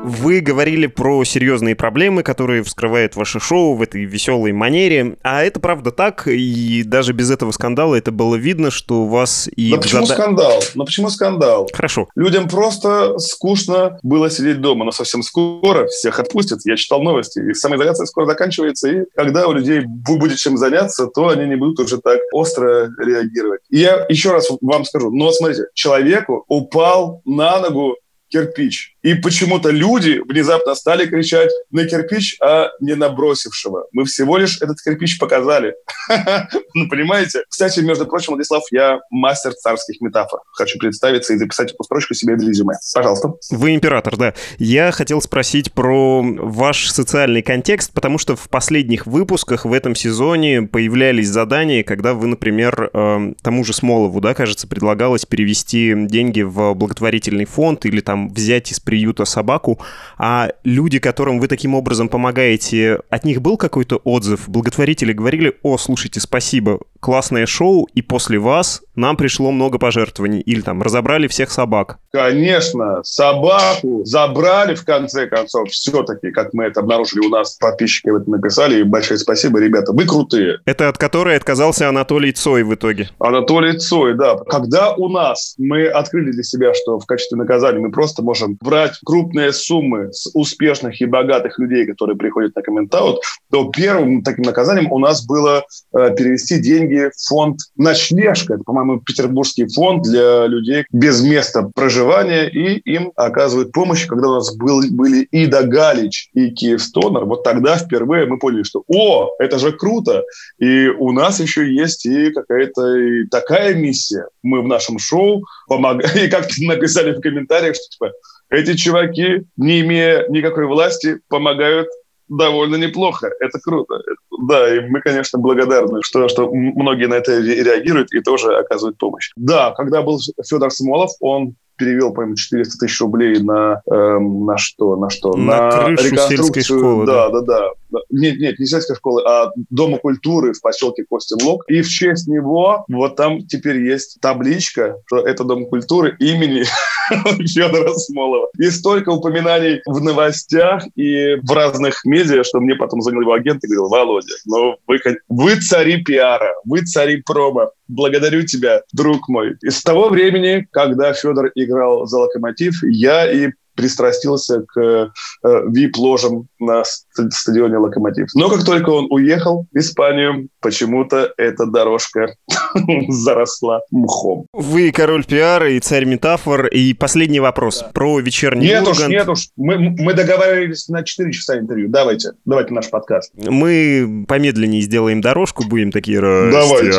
Вы 0.03 0.39
говорили 0.39 0.87
про 0.87 1.23
серьезные 1.23 1.75
проблемы, 1.75 2.23
которые 2.23 2.63
вскрывает 2.63 3.15
ваше 3.15 3.39
шоу 3.39 3.75
в 3.75 3.83
этой 3.83 4.03
веселой 4.05 4.51
манере. 4.51 5.17
А 5.21 5.43
это 5.43 5.59
правда 5.59 5.91
так, 5.91 6.27
и 6.27 6.81
даже 6.83 7.13
без 7.13 7.29
этого 7.29 7.51
скандала 7.51 7.95
это 7.95 8.11
было 8.11 8.35
видно, 8.35 8.71
что 8.71 9.03
у 9.03 9.07
вас 9.07 9.47
и... 9.55 9.69
Но 9.69 9.77
почему 9.79 10.05
зада... 10.07 10.21
скандал? 10.21 10.63
Но 10.73 10.85
почему 10.85 11.09
скандал? 11.09 11.69
Хорошо. 11.71 12.09
Людям 12.15 12.49
просто 12.49 13.19
скучно 13.19 13.99
было 14.01 14.31
сидеть 14.31 14.59
дома, 14.59 14.85
но 14.85 14.91
совсем 14.91 15.21
скоро 15.21 15.85
всех 15.87 16.19
отпустят. 16.19 16.61
Я 16.65 16.77
читал 16.77 17.03
новости, 17.03 17.39
и 17.39 17.53
самоизоляция 17.53 18.07
скоро 18.07 18.25
заканчивается, 18.25 18.89
и 18.89 19.05
когда 19.15 19.47
у 19.47 19.53
людей 19.53 19.81
будет 19.85 20.37
чем 20.37 20.57
заняться, 20.57 21.07
то 21.07 21.29
они 21.29 21.45
не 21.45 21.55
будут 21.55 21.79
уже 21.79 21.99
так 21.99 22.19
остро 22.33 22.89
реагировать. 22.97 23.61
И 23.69 23.77
я 23.77 24.05
еще 24.09 24.31
раз 24.31 24.49
вам 24.61 24.83
скажу, 24.85 25.11
но 25.11 25.31
смотрите, 25.31 25.65
человеку 25.75 26.43
упал 26.47 27.21
на 27.25 27.59
ногу 27.59 27.97
кирпич. 28.31 28.95
И 29.03 29.15
почему-то 29.15 29.69
люди 29.69 30.21
внезапно 30.27 30.75
стали 30.75 31.07
кричать 31.07 31.49
на 31.71 31.85
кирпич, 31.85 32.37
а 32.41 32.69
не 32.79 32.95
на 32.95 33.09
бросившего. 33.09 33.87
Мы 33.91 34.05
всего 34.05 34.37
лишь 34.37 34.61
этот 34.61 34.81
кирпич 34.81 35.17
показали. 35.19 35.75
Ну, 36.73 36.87
понимаете? 36.87 37.43
Кстати, 37.49 37.81
между 37.81 38.05
прочим, 38.05 38.33
Владислав, 38.33 38.63
я 38.71 38.99
мастер 39.09 39.53
царских 39.53 39.99
метафор. 39.99 40.39
Хочу 40.53 40.79
представиться 40.79 41.33
и 41.33 41.37
записать 41.37 41.73
эту 41.73 41.83
строчку 41.83 42.13
себе 42.13 42.35
в 42.35 42.39
резюме. 42.39 42.75
Пожалуйста. 42.93 43.33
Вы 43.49 43.75
император, 43.75 44.15
да. 44.15 44.33
Я 44.57 44.91
хотел 44.91 45.21
спросить 45.21 45.73
про 45.73 46.21
ваш 46.23 46.89
социальный 46.89 47.41
контекст, 47.41 47.91
потому 47.93 48.17
что 48.17 48.37
в 48.37 48.47
последних 48.47 49.05
выпусках 49.05 49.65
в 49.65 49.73
этом 49.73 49.95
сезоне 49.95 50.61
появлялись 50.61 51.27
задания, 51.27 51.83
когда 51.83 52.13
вы, 52.13 52.27
например, 52.27 52.89
э, 52.93 53.33
тому 53.41 53.65
же 53.65 53.73
Смолову, 53.73 54.21
да, 54.21 54.33
кажется, 54.33 54.67
предлагалось 54.67 55.25
перевести 55.25 55.93
деньги 55.95 56.41
в 56.41 56.73
благотворительный 56.73 57.45
фонд 57.45 57.85
или 57.85 57.99
там 57.99 58.29
взять 58.33 58.71
из 58.71 58.79
приюта 58.91 59.23
собаку, 59.23 59.79
а 60.17 60.49
люди, 60.65 60.99
которым 60.99 61.39
вы 61.39 61.47
таким 61.47 61.75
образом 61.75 62.09
помогаете, 62.09 62.99
от 63.09 63.23
них 63.23 63.41
был 63.41 63.55
какой-то 63.55 64.01
отзыв? 64.03 64.49
Благотворители 64.49 65.13
говорили, 65.13 65.53
о, 65.63 65.77
слушайте, 65.77 66.19
спасибо, 66.19 66.81
классное 67.01 67.45
шоу, 67.45 67.89
и 67.93 68.01
после 68.01 68.39
вас 68.39 68.81
нам 68.95 69.17
пришло 69.17 69.51
много 69.51 69.79
пожертвований. 69.79 70.39
Или 70.41 70.61
там 70.61 70.81
разобрали 70.81 71.27
всех 71.27 71.51
собак. 71.51 71.97
Конечно, 72.11 73.01
собаку 73.03 74.03
забрали 74.05 74.75
в 74.75 74.85
конце 74.85 75.27
концов 75.27 75.69
все-таки, 75.69 76.31
как 76.31 76.53
мы 76.53 76.65
это 76.65 76.81
обнаружили 76.81 77.25
у 77.25 77.29
нас, 77.29 77.57
подписчики 77.57 78.09
в 78.09 78.15
этом 78.17 78.33
написали. 78.33 78.79
И 78.79 78.83
большое 78.83 79.17
спасибо, 79.17 79.59
ребята, 79.59 79.91
вы 79.91 80.05
крутые. 80.05 80.59
Это 80.65 80.87
от 80.89 80.97
которой 80.97 81.35
отказался 81.35 81.89
Анатолий 81.89 82.31
Цой 82.31 82.63
в 82.63 82.73
итоге. 82.73 83.09
Анатолий 83.19 83.77
Цой, 83.77 84.15
да. 84.15 84.37
Когда 84.47 84.93
у 84.93 85.09
нас 85.09 85.55
мы 85.57 85.87
открыли 85.87 86.31
для 86.31 86.43
себя, 86.43 86.73
что 86.73 86.99
в 86.99 87.05
качестве 87.05 87.37
наказания 87.37 87.79
мы 87.79 87.91
просто 87.91 88.21
можем 88.21 88.57
брать 88.61 88.99
крупные 89.03 89.51
суммы 89.53 90.13
с 90.13 90.29
успешных 90.33 91.01
и 91.01 91.05
богатых 91.05 91.57
людей, 91.57 91.87
которые 91.87 92.17
приходят 92.17 92.55
на 92.55 92.61
комментаут, 92.61 93.21
то 93.49 93.71
первым 93.75 94.21
таким 94.23 94.43
наказанием 94.43 94.91
у 94.91 94.99
нас 94.99 95.25
было 95.25 95.63
э, 95.95 96.15
перевести 96.15 96.59
деньги 96.59 96.90
в 96.97 97.27
фонд 97.27 97.59
«Ночлежка». 97.75 98.55
Это, 98.55 98.63
по-моему, 98.63 98.99
петербургский 98.99 99.67
фонд 99.67 100.03
для 100.03 100.45
людей 100.47 100.85
без 100.91 101.21
места 101.21 101.69
проживания, 101.73 102.47
и 102.47 102.79
им 102.91 103.11
оказывают 103.15 103.71
помощь, 103.71 104.05
когда 104.05 104.29
у 104.29 104.33
нас 104.35 104.55
был, 104.55 104.81
были 104.89 105.27
Ида 105.31 105.63
Галич 105.63 106.29
и 106.33 106.49
Киев 106.51 106.81
Стонер. 106.81 107.25
Вот 107.25 107.43
тогда 107.43 107.77
впервые 107.77 108.25
мы 108.25 108.37
поняли, 108.37 108.63
что 108.63 108.83
«О, 108.87 109.31
это 109.39 109.59
же 109.59 109.71
круто!» 109.71 110.23
И 110.59 110.87
у 110.87 111.11
нас 111.11 111.39
еще 111.39 111.71
есть 111.73 112.05
и 112.05 112.31
какая-то 112.31 112.95
и 112.97 113.27
такая 113.27 113.73
миссия. 113.73 114.27
Мы 114.43 114.61
в 114.61 114.67
нашем 114.67 114.99
шоу 114.99 115.43
помогаем, 115.67 116.17
и 116.25 116.29
как 116.29 116.47
написали 116.59 117.13
в 117.13 117.21
комментариях, 117.21 117.75
что 117.75 117.85
типа 117.89 118.11
эти 118.49 118.75
чуваки, 118.75 119.45
не 119.55 119.79
имея 119.79 120.27
никакой 120.27 120.67
власти, 120.67 121.19
помогают 121.29 121.87
довольно 122.31 122.77
неплохо. 122.77 123.29
Это 123.39 123.59
круто. 123.59 124.01
Да, 124.47 124.75
и 124.75 124.79
мы, 124.87 125.01
конечно, 125.01 125.37
благодарны, 125.37 125.99
что, 126.01 126.27
что 126.29 126.49
многие 126.51 127.07
на 127.07 127.15
это 127.15 127.37
реагируют 127.39 128.13
и 128.13 128.21
тоже 128.21 128.55
оказывают 128.57 128.97
помощь. 128.97 129.31
Да, 129.35 129.71
когда 129.71 130.01
был 130.01 130.19
Федор 130.43 130.71
Смолов, 130.71 131.11
он 131.19 131.55
перевел, 131.77 132.13
по-моему, 132.13 132.35
400 132.35 132.77
тысяч 132.77 132.99
рублей 133.01 133.39
на, 133.39 133.81
эм, 133.89 134.45
на 134.45 134.57
что, 134.57 134.95
на 134.95 135.09
что? 135.09 135.35
На, 135.35 135.69
на 135.69 135.71
крышу 135.71 136.05
реконструкцию. 136.05 136.37
сельской 136.37 136.63
школы. 136.63 137.05
Да, 137.05 137.29
да, 137.29 137.41
да, 137.41 137.69
да. 137.89 137.99
Нет, 138.09 138.39
нет, 138.39 138.59
не 138.59 138.65
сельской 138.65 138.95
школы, 138.95 139.23
а 139.27 139.51
Дома 139.69 139.97
культуры 139.97 140.53
в 140.53 140.61
поселке 140.61 141.05
Костин-Лог. 141.09 141.63
И 141.67 141.81
в 141.81 141.89
честь 141.89 142.27
него 142.27 142.85
вот 142.87 143.15
там 143.15 143.45
теперь 143.45 143.83
есть 143.83 144.17
табличка, 144.21 144.97
что 145.07 145.19
это 145.19 145.43
Дом 145.43 145.65
культуры 145.65 146.15
имени 146.19 146.63
Федора 147.47 147.93
Смолова. 147.93 148.49
И 148.57 148.69
столько 148.69 149.09
упоминаний 149.09 149.81
в 149.85 150.01
новостях 150.01 150.83
и 150.95 151.35
в 151.41 151.51
разных 151.51 152.05
медиа, 152.05 152.43
что 152.43 152.59
мне 152.59 152.75
потом 152.75 153.01
звонил 153.01 153.21
его 153.21 153.33
агент 153.33 153.63
и 153.63 153.67
говорил, 153.67 153.89
Володя, 153.89 154.33
ну 154.45 154.77
вы, 154.87 154.99
вы 155.29 155.55
цари 155.55 156.03
пиара, 156.03 156.53
вы 156.65 156.81
цари 156.81 157.21
промо. 157.21 157.71
благодарю 157.87 158.43
тебя, 158.43 158.81
друг 158.93 159.27
мой. 159.27 159.55
И 159.61 159.69
с 159.69 159.83
того 159.83 160.09
времени, 160.09 160.67
когда 160.71 161.13
Федор 161.13 161.51
играл 161.63 162.05
за 162.05 162.19
«Локомотив», 162.19 162.83
я 162.83 163.31
и 163.31 163.51
пристрастился 163.75 164.63
к 164.67 164.79
э, 164.79 165.09
вип-ложам 165.43 166.47
на 166.59 166.83
стадионе 166.83 167.77
«Локомотив». 167.77 168.27
Но 168.35 168.49
как 168.49 168.63
только 168.63 168.89
он 168.89 169.07
уехал 169.09 169.67
в 169.71 169.77
Испанию, 169.77 170.49
почему-то 170.59 171.33
эта 171.37 171.65
дорожка 171.65 172.35
заросла 173.09 173.81
мхом. 173.91 174.45
Вы 174.53 174.91
король 174.91 175.25
пиара 175.25 175.71
и 175.71 175.79
царь 175.79 176.05
метафор. 176.05 176.67
И 176.67 176.93
последний 176.93 177.39
вопрос 177.39 177.79
да. 177.79 177.89
про 177.93 178.19
вечерний 178.19 178.67
Нет 178.67 178.87
Ургант. 178.87 178.99
уж, 178.99 179.07
нет 179.07 179.27
уж. 179.27 179.49
Мы, 179.55 179.77
мы 179.77 180.13
договаривались 180.13 180.87
на 180.87 181.03
4 181.03 181.31
часа 181.31 181.57
интервью. 181.57 181.89
Давайте, 181.89 182.31
давайте 182.45 182.73
наш 182.73 182.89
подкаст. 182.89 183.31
Мы 183.35 184.25
помедленнее 184.27 184.81
сделаем 184.81 185.21
дорожку, 185.21 185.63
будем 185.63 185.91
такие. 185.91 186.21
Давайте. 186.21 186.91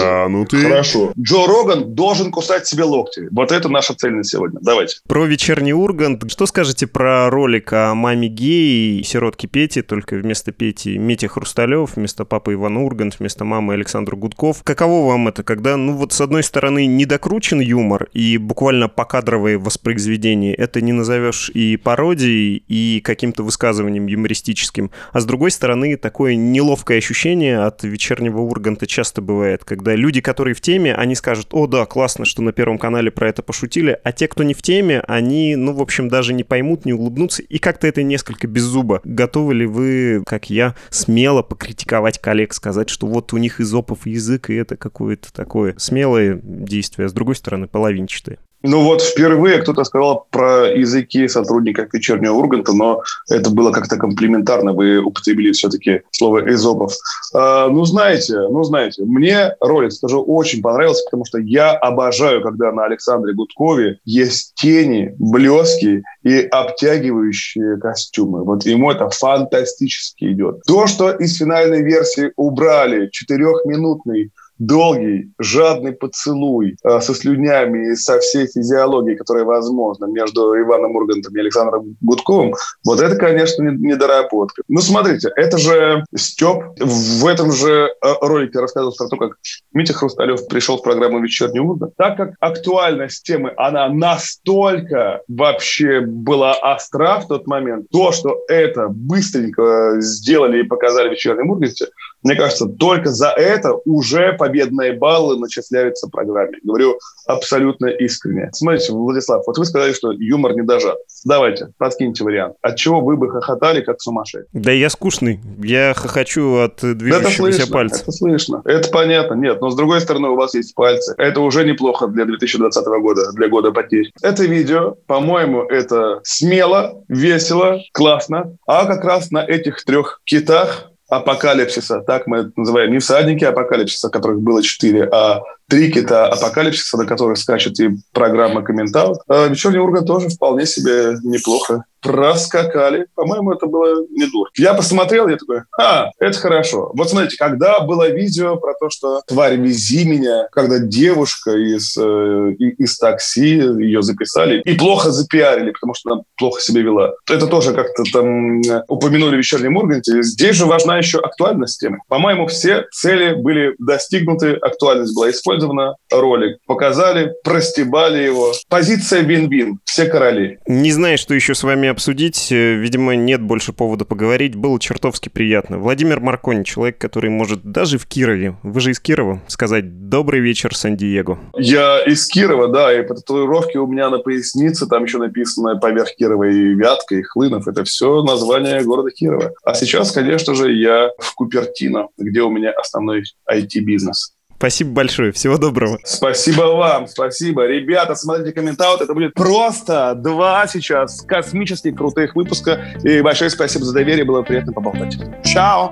Хорошо. 0.62 1.12
Джо 1.18 1.46
Роган 1.46 1.94
должен 1.94 2.30
кусать 2.30 2.66
себе 2.66 2.84
локти. 2.84 3.28
Вот 3.30 3.52
это 3.52 3.68
наша 3.68 3.94
цель 3.94 4.12
на 4.12 4.24
сегодня. 4.24 4.58
Давайте. 4.62 4.96
Про 5.08 5.26
вечерний 5.26 5.72
Ургант. 5.72 6.30
Что 6.30 6.46
скажете 6.62 6.86
про 6.86 7.28
ролик 7.28 7.72
о 7.72 7.92
маме 7.92 8.28
геи 8.28 9.00
и 9.00 9.02
сиротке 9.02 9.48
Пети, 9.48 9.82
только 9.82 10.14
вместо 10.14 10.52
Пети 10.52 10.96
Митя 10.96 11.26
Хрусталев, 11.26 11.96
вместо 11.96 12.24
папы 12.24 12.52
Иван 12.52 12.76
Ургант, 12.76 13.18
вместо 13.18 13.44
мамы 13.44 13.74
Александр 13.74 14.14
Гудков. 14.14 14.62
Каково 14.62 15.08
вам 15.08 15.26
это, 15.26 15.42
когда, 15.42 15.76
ну 15.76 15.94
вот 15.96 16.12
с 16.12 16.20
одной 16.20 16.44
стороны, 16.44 16.86
недокручен 16.86 17.58
юмор 17.58 18.08
и 18.12 18.38
буквально 18.38 18.88
покадровые 18.88 19.58
воспроизведения, 19.58 20.54
это 20.54 20.80
не 20.80 20.92
назовешь 20.92 21.50
и 21.52 21.76
пародией, 21.76 22.62
и 22.68 23.00
каким-то 23.02 23.42
высказыванием 23.42 24.06
юмористическим, 24.06 24.92
а 25.12 25.18
с 25.18 25.24
другой 25.24 25.50
стороны, 25.50 25.96
такое 25.96 26.36
неловкое 26.36 26.98
ощущение 26.98 27.58
от 27.58 27.82
вечернего 27.82 28.38
Урганта 28.38 28.86
часто 28.86 29.20
бывает, 29.20 29.64
когда 29.64 29.96
люди, 29.96 30.20
которые 30.20 30.54
в 30.54 30.60
теме, 30.60 30.94
они 30.94 31.16
скажут, 31.16 31.48
о 31.50 31.66
да, 31.66 31.86
классно, 31.86 32.24
что 32.24 32.40
на 32.40 32.52
Первом 32.52 32.78
канале 32.78 33.10
про 33.10 33.28
это 33.28 33.42
пошутили, 33.42 33.98
а 34.04 34.12
те, 34.12 34.28
кто 34.28 34.44
не 34.44 34.54
в 34.54 34.62
теме, 34.62 35.02
они, 35.08 35.56
ну, 35.56 35.72
в 35.72 35.80
общем, 35.80 36.08
даже 36.08 36.32
не 36.32 36.44
поймут, 36.52 36.84
не 36.84 36.92
улыбнутся, 36.92 37.40
и 37.40 37.56
как-то 37.56 37.86
это 37.86 38.02
несколько 38.02 38.46
беззубо. 38.46 39.00
Готовы 39.04 39.54
ли 39.54 39.64
вы, 39.64 40.22
как 40.26 40.50
я, 40.50 40.74
смело 40.90 41.42
покритиковать 41.42 42.18
коллег, 42.18 42.52
сказать, 42.52 42.90
что 42.90 43.06
вот 43.06 43.32
у 43.32 43.38
них 43.38 43.58
изопов 43.58 44.04
язык, 44.04 44.50
и 44.50 44.54
это 44.56 44.76
какое-то 44.76 45.32
такое 45.32 45.74
смелое 45.78 46.38
действие, 46.42 47.06
а 47.06 47.08
с 47.08 47.14
другой 47.14 47.36
стороны, 47.36 47.68
половинчатое? 47.68 48.36
Ну 48.62 48.82
вот 48.82 49.02
впервые 49.02 49.58
кто-то 49.58 49.84
сказал 49.84 50.26
про 50.30 50.68
языки 50.68 51.26
сотрудников 51.28 51.92
вечернего 51.92 52.34
Урганта, 52.34 52.72
но 52.72 53.02
это 53.28 53.50
было 53.50 53.72
как-то 53.72 53.96
комплиментарно. 53.96 54.72
Вы 54.72 54.98
употребили 54.98 55.52
все-таки 55.52 56.02
слово 56.12 56.48
«эзопов». 56.52 56.92
А, 57.34 57.68
ну, 57.68 57.84
знаете, 57.84 58.34
ну, 58.48 58.62
знаете, 58.62 59.02
мне 59.04 59.54
ролик, 59.60 59.92
скажу, 59.92 60.22
очень 60.22 60.62
понравился, 60.62 61.04
потому 61.04 61.24
что 61.24 61.38
я 61.38 61.72
обожаю, 61.72 62.42
когда 62.42 62.72
на 62.72 62.84
Александре 62.84 63.34
Гудкове 63.34 63.98
есть 64.04 64.54
тени, 64.54 65.14
блески 65.18 66.02
и 66.22 66.40
обтягивающие 66.42 67.78
костюмы. 67.78 68.44
Вот 68.44 68.64
ему 68.64 68.90
это 68.90 69.10
фантастически 69.10 70.32
идет. 70.32 70.62
То, 70.66 70.86
что 70.86 71.10
из 71.10 71.36
финальной 71.36 71.82
версии 71.82 72.32
убрали 72.36 73.08
четырехминутный 73.10 74.30
долгий, 74.58 75.32
жадный 75.38 75.92
поцелуй 75.92 76.76
э, 76.84 77.00
со 77.00 77.14
слюнями 77.14 77.92
и 77.92 77.96
со 77.96 78.18
всей 78.20 78.46
физиологией, 78.46 79.16
которая 79.16 79.44
возможна 79.44 80.06
между 80.06 80.58
Иваном 80.60 80.96
Ургантом 80.96 81.34
и 81.34 81.40
Александром 81.40 81.96
Гудковым, 82.00 82.54
вот 82.84 83.00
это, 83.00 83.16
конечно, 83.16 83.62
недоработка. 83.62 84.62
Ну, 84.68 84.80
смотрите, 84.80 85.30
это 85.36 85.58
же 85.58 86.04
Степ 86.14 86.62
в 86.78 87.26
этом 87.26 87.52
же 87.52 87.88
э, 88.02 88.12
ролике 88.20 88.58
рассказывал 88.60 88.94
про 88.96 89.08
то, 89.08 89.16
как 89.16 89.36
Митя 89.72 89.94
Хрусталев 89.94 90.46
пришел 90.48 90.78
в 90.78 90.82
программу 90.82 91.20
«Вечерний 91.20 91.60
Ургант». 91.60 91.94
Так 91.96 92.16
как 92.16 92.34
актуальность 92.40 93.24
темы, 93.24 93.52
она 93.56 93.88
настолько 93.88 95.22
вообще 95.28 96.00
была 96.00 96.52
остра 96.52 97.20
в 97.20 97.28
тот 97.28 97.46
момент, 97.46 97.86
то, 97.90 98.12
что 98.12 98.40
это 98.48 98.88
быстренько 98.88 99.96
сделали 99.98 100.60
и 100.60 100.66
показали 100.66 101.08
в 101.08 101.12
«Вечернем 101.12 101.50
Урганте», 101.50 101.86
мне 102.22 102.36
кажется, 102.36 102.66
только 102.66 103.10
за 103.10 103.30
это 103.30 103.74
уже 103.84 104.32
победные 104.42 104.94
баллы 104.94 105.38
начисляются 105.38 106.08
программе. 106.08 106.58
Говорю 106.64 106.98
абсолютно 107.26 107.86
искренне. 107.86 108.50
Смотрите, 108.52 108.92
Владислав, 108.92 109.44
вот 109.46 109.56
вы 109.56 109.64
сказали, 109.64 109.92
что 109.92 110.10
юмор 110.10 110.56
не 110.56 110.62
дожат. 110.62 110.98
Давайте, 111.24 111.68
подкиньте 111.78 112.24
вариант. 112.24 112.56
От 112.60 112.74
чего 112.74 113.00
вы 113.00 113.16
бы 113.16 113.30
хохотали, 113.30 113.82
как 113.82 114.00
сумасшедший? 114.00 114.48
Да 114.52 114.72
я 114.72 114.90
скучный. 114.90 115.38
Я 115.62 115.94
хохочу 115.94 116.56
от 116.56 116.80
движущегося 116.80 117.62
это 117.62 117.72
пальца. 117.72 118.02
Это 118.02 118.10
слышно. 118.10 118.62
Это 118.64 118.90
понятно. 118.90 119.34
Нет, 119.34 119.60
но 119.60 119.70
с 119.70 119.76
другой 119.76 120.00
стороны, 120.00 120.30
у 120.30 120.34
вас 120.34 120.56
есть 120.56 120.74
пальцы. 120.74 121.14
Это 121.18 121.40
уже 121.40 121.64
неплохо 121.64 122.08
для 122.08 122.24
2020 122.24 122.84
года, 123.00 123.30
для 123.34 123.48
года 123.48 123.70
потерь. 123.70 124.10
Это 124.22 124.42
видео, 124.42 124.96
по-моему, 125.06 125.62
это 125.62 126.18
смело, 126.24 127.04
весело, 127.06 127.78
классно. 127.92 128.56
А 128.66 128.86
как 128.86 129.04
раз 129.04 129.30
на 129.30 129.44
этих 129.44 129.84
трех 129.84 130.20
китах 130.24 130.91
апокалипсиса, 131.12 132.00
так 132.00 132.26
мы 132.26 132.38
это 132.38 132.52
называем, 132.56 132.90
не 132.90 132.98
всадники 132.98 133.44
апокалипсиса, 133.44 134.08
которых 134.08 134.40
было 134.40 134.62
четыре, 134.62 135.04
а 135.12 135.42
три 135.72 135.90
кита 135.90 136.26
апокалипсиса, 136.26 136.98
на 136.98 137.06
которых 137.06 137.38
скачет 137.38 137.80
и 137.80 137.88
программа 138.12 138.60
комментаут. 138.60 139.20
А 139.26 139.46
вечерний 139.46 139.78
Ургант 139.78 140.06
тоже 140.06 140.28
вполне 140.28 140.66
себе 140.66 141.16
неплохо 141.22 141.84
проскакали. 142.02 143.06
По-моему, 143.14 143.52
это 143.52 143.66
было 143.66 144.04
не 144.10 144.26
дур. 144.26 144.48
Я 144.56 144.74
посмотрел, 144.74 145.28
я 145.28 145.36
такой, 145.36 145.60
а, 145.78 146.10
это 146.18 146.36
хорошо. 146.36 146.90
Вот 146.94 147.08
смотрите, 147.08 147.36
когда 147.38 147.80
было 147.80 148.10
видео 148.10 148.56
про 148.56 148.74
то, 148.74 148.90
что 148.90 149.22
тварь 149.26 149.56
вези 149.56 150.04
меня, 150.04 150.48
когда 150.52 150.78
девушка 150.80 151.52
из, 151.52 151.96
э, 151.96 152.54
из 152.58 152.98
такси, 152.98 153.54
ее 153.54 154.02
записали, 154.02 154.60
и 154.62 154.74
плохо 154.74 155.10
запиарили, 155.10 155.70
потому 155.70 155.94
что 155.94 156.12
она 156.12 156.22
плохо 156.36 156.60
себя 156.60 156.82
вела. 156.82 157.12
Это 157.30 157.46
тоже 157.46 157.72
как-то 157.72 158.02
там 158.12 158.60
упомянули 158.88 159.36
в 159.36 159.38
вечернем 159.38 159.76
Урганте. 159.76 160.22
Здесь 160.22 160.56
же 160.56 160.66
важна 160.66 160.98
еще 160.98 161.18
актуальность 161.18 161.78
темы. 161.80 161.98
По-моему, 162.08 162.48
все 162.48 162.86
цели 162.90 163.34
были 163.34 163.76
достигнуты, 163.78 164.54
актуальность 164.54 165.14
была 165.14 165.30
использована, 165.30 165.61
ролик 166.10 166.58
показали, 166.66 167.32
простебали 167.44 168.22
его. 168.22 168.52
Позиция 168.68 169.22
вин-вин, 169.22 169.78
все 169.84 170.06
короли. 170.06 170.58
Не 170.66 170.92
знаю, 170.92 171.18
что 171.18 171.34
еще 171.34 171.54
с 171.54 171.62
вами 171.62 171.88
обсудить. 171.88 172.50
Э, 172.50 172.74
видимо, 172.74 173.14
нет 173.14 173.42
больше 173.42 173.72
повода 173.72 174.04
поговорить. 174.04 174.54
Было 174.54 174.78
чертовски 174.80 175.28
приятно. 175.28 175.78
Владимир 175.78 176.20
Маркони, 176.20 176.64
человек, 176.64 176.98
который 176.98 177.30
может 177.30 177.62
даже 177.62 177.98
в 177.98 178.06
Кирове, 178.06 178.56
вы 178.62 178.80
же 178.80 178.90
из 178.90 179.00
Кирова, 179.00 179.42
сказать 179.48 180.08
«Добрый 180.08 180.40
вечер, 180.40 180.74
Сан-Диего». 180.74 181.38
Я 181.56 182.02
из 182.04 182.26
Кирова, 182.26 182.68
да, 182.68 182.98
и 182.98 183.02
по 183.02 183.14
татуировке 183.14 183.78
у 183.78 183.86
меня 183.86 184.10
на 184.10 184.18
пояснице 184.18 184.86
там 184.86 185.04
еще 185.04 185.18
написано 185.18 185.76
поверх 185.76 186.14
Кирова 186.16 186.44
и 186.44 186.74
Вятка, 186.74 187.16
и 187.16 187.22
Хлынов. 187.22 187.68
Это 187.68 187.84
все 187.84 188.22
название 188.22 188.82
города 188.82 189.10
Кирова. 189.10 189.52
А 189.64 189.74
сейчас, 189.74 190.12
конечно 190.12 190.54
же, 190.54 190.72
я 190.72 191.10
в 191.18 191.34
Купертино, 191.34 192.08
где 192.18 192.42
у 192.42 192.50
меня 192.50 192.72
основной 192.72 193.24
IT-бизнес. 193.50 194.34
Спасибо 194.62 194.92
большое. 194.92 195.32
Всего 195.32 195.58
доброго. 195.58 195.98
Спасибо 196.04 196.62
вам. 196.76 197.08
Спасибо. 197.08 197.66
Ребята, 197.66 198.14
смотрите 198.14 198.52
комментаут. 198.52 199.00
Это 199.00 199.12
будет 199.12 199.34
просто 199.34 200.14
два 200.14 200.68
сейчас 200.68 201.22
космически 201.22 201.90
крутых 201.90 202.36
выпуска. 202.36 202.80
И 203.02 203.22
большое 203.22 203.50
спасибо 203.50 203.84
за 203.84 203.92
доверие. 203.92 204.24
Было 204.24 204.42
приятно 204.42 204.72
поболтать. 204.72 205.18
Чао. 205.44 205.90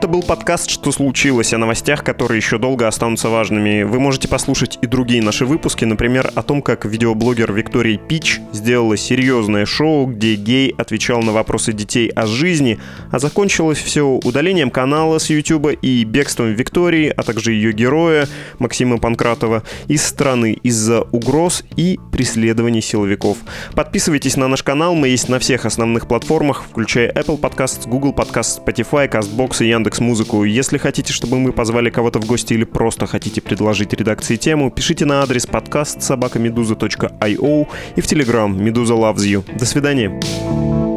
Это 0.00 0.08
был 0.08 0.22
подкаст 0.22 0.70
«Что 0.70 0.92
случилось?» 0.92 1.52
о 1.52 1.58
новостях, 1.58 2.02
которые 2.02 2.38
еще 2.38 2.56
долго 2.56 2.88
останутся 2.88 3.28
важными. 3.28 3.82
Вы 3.82 4.00
можете 4.00 4.28
послушать 4.28 4.78
и 4.80 4.86
другие 4.86 5.22
наши 5.22 5.44
выпуски, 5.44 5.84
например, 5.84 6.32
о 6.34 6.42
том, 6.42 6.62
как 6.62 6.86
видеоблогер 6.86 7.52
Виктория 7.52 7.98
Пич 7.98 8.40
сделала 8.50 8.96
серьезное 8.96 9.66
шоу, 9.66 10.06
где 10.06 10.36
гей 10.36 10.74
отвечал 10.78 11.20
на 11.20 11.32
вопросы 11.32 11.74
детей 11.74 12.08
о 12.08 12.24
жизни, 12.26 12.78
а 13.10 13.18
закончилось 13.18 13.76
все 13.76 14.06
удалением 14.24 14.70
канала 14.70 15.18
с 15.18 15.28
YouTube 15.28 15.76
и 15.82 16.04
бегством 16.04 16.54
Виктории, 16.54 17.12
а 17.14 17.22
также 17.22 17.52
ее 17.52 17.72
героя 17.72 18.26
Максима 18.58 18.96
Панкратова 18.96 19.64
из 19.86 20.02
страны 20.02 20.56
из-за 20.62 21.02
угроз 21.02 21.62
и 21.76 22.00
преследований 22.10 22.80
силовиков. 22.80 23.36
Подписывайтесь 23.74 24.38
на 24.38 24.48
наш 24.48 24.62
канал, 24.62 24.94
мы 24.94 25.08
есть 25.08 25.28
на 25.28 25.38
всех 25.38 25.66
основных 25.66 26.08
платформах, 26.08 26.64
включая 26.70 27.12
Apple 27.12 27.38
Podcasts, 27.38 27.86
Google 27.86 28.14
Podcasts, 28.14 28.64
Spotify, 28.64 29.06
CastBox 29.06 29.62
и 29.62 29.68
Яндекс 29.68 29.89
Яндекс 29.90 30.00
Музыку. 30.00 30.44
Если 30.44 30.78
хотите, 30.78 31.12
чтобы 31.12 31.38
мы 31.38 31.52
позвали 31.52 31.90
кого-то 31.90 32.20
в 32.20 32.26
гости 32.26 32.54
или 32.54 32.64
просто 32.64 33.06
хотите 33.06 33.40
предложить 33.40 33.92
редакции 33.92 34.36
тему, 34.36 34.70
пишите 34.70 35.04
на 35.04 35.22
адрес 35.22 35.46
подкаст 35.46 36.02
собакамедуза.io 36.02 37.68
и 37.96 38.00
в 38.00 38.06
Телеграм 38.06 38.64
Медуза 38.64 38.94
Loves 38.94 39.26
You. 39.26 39.58
До 39.58 39.66
свидания. 39.66 40.89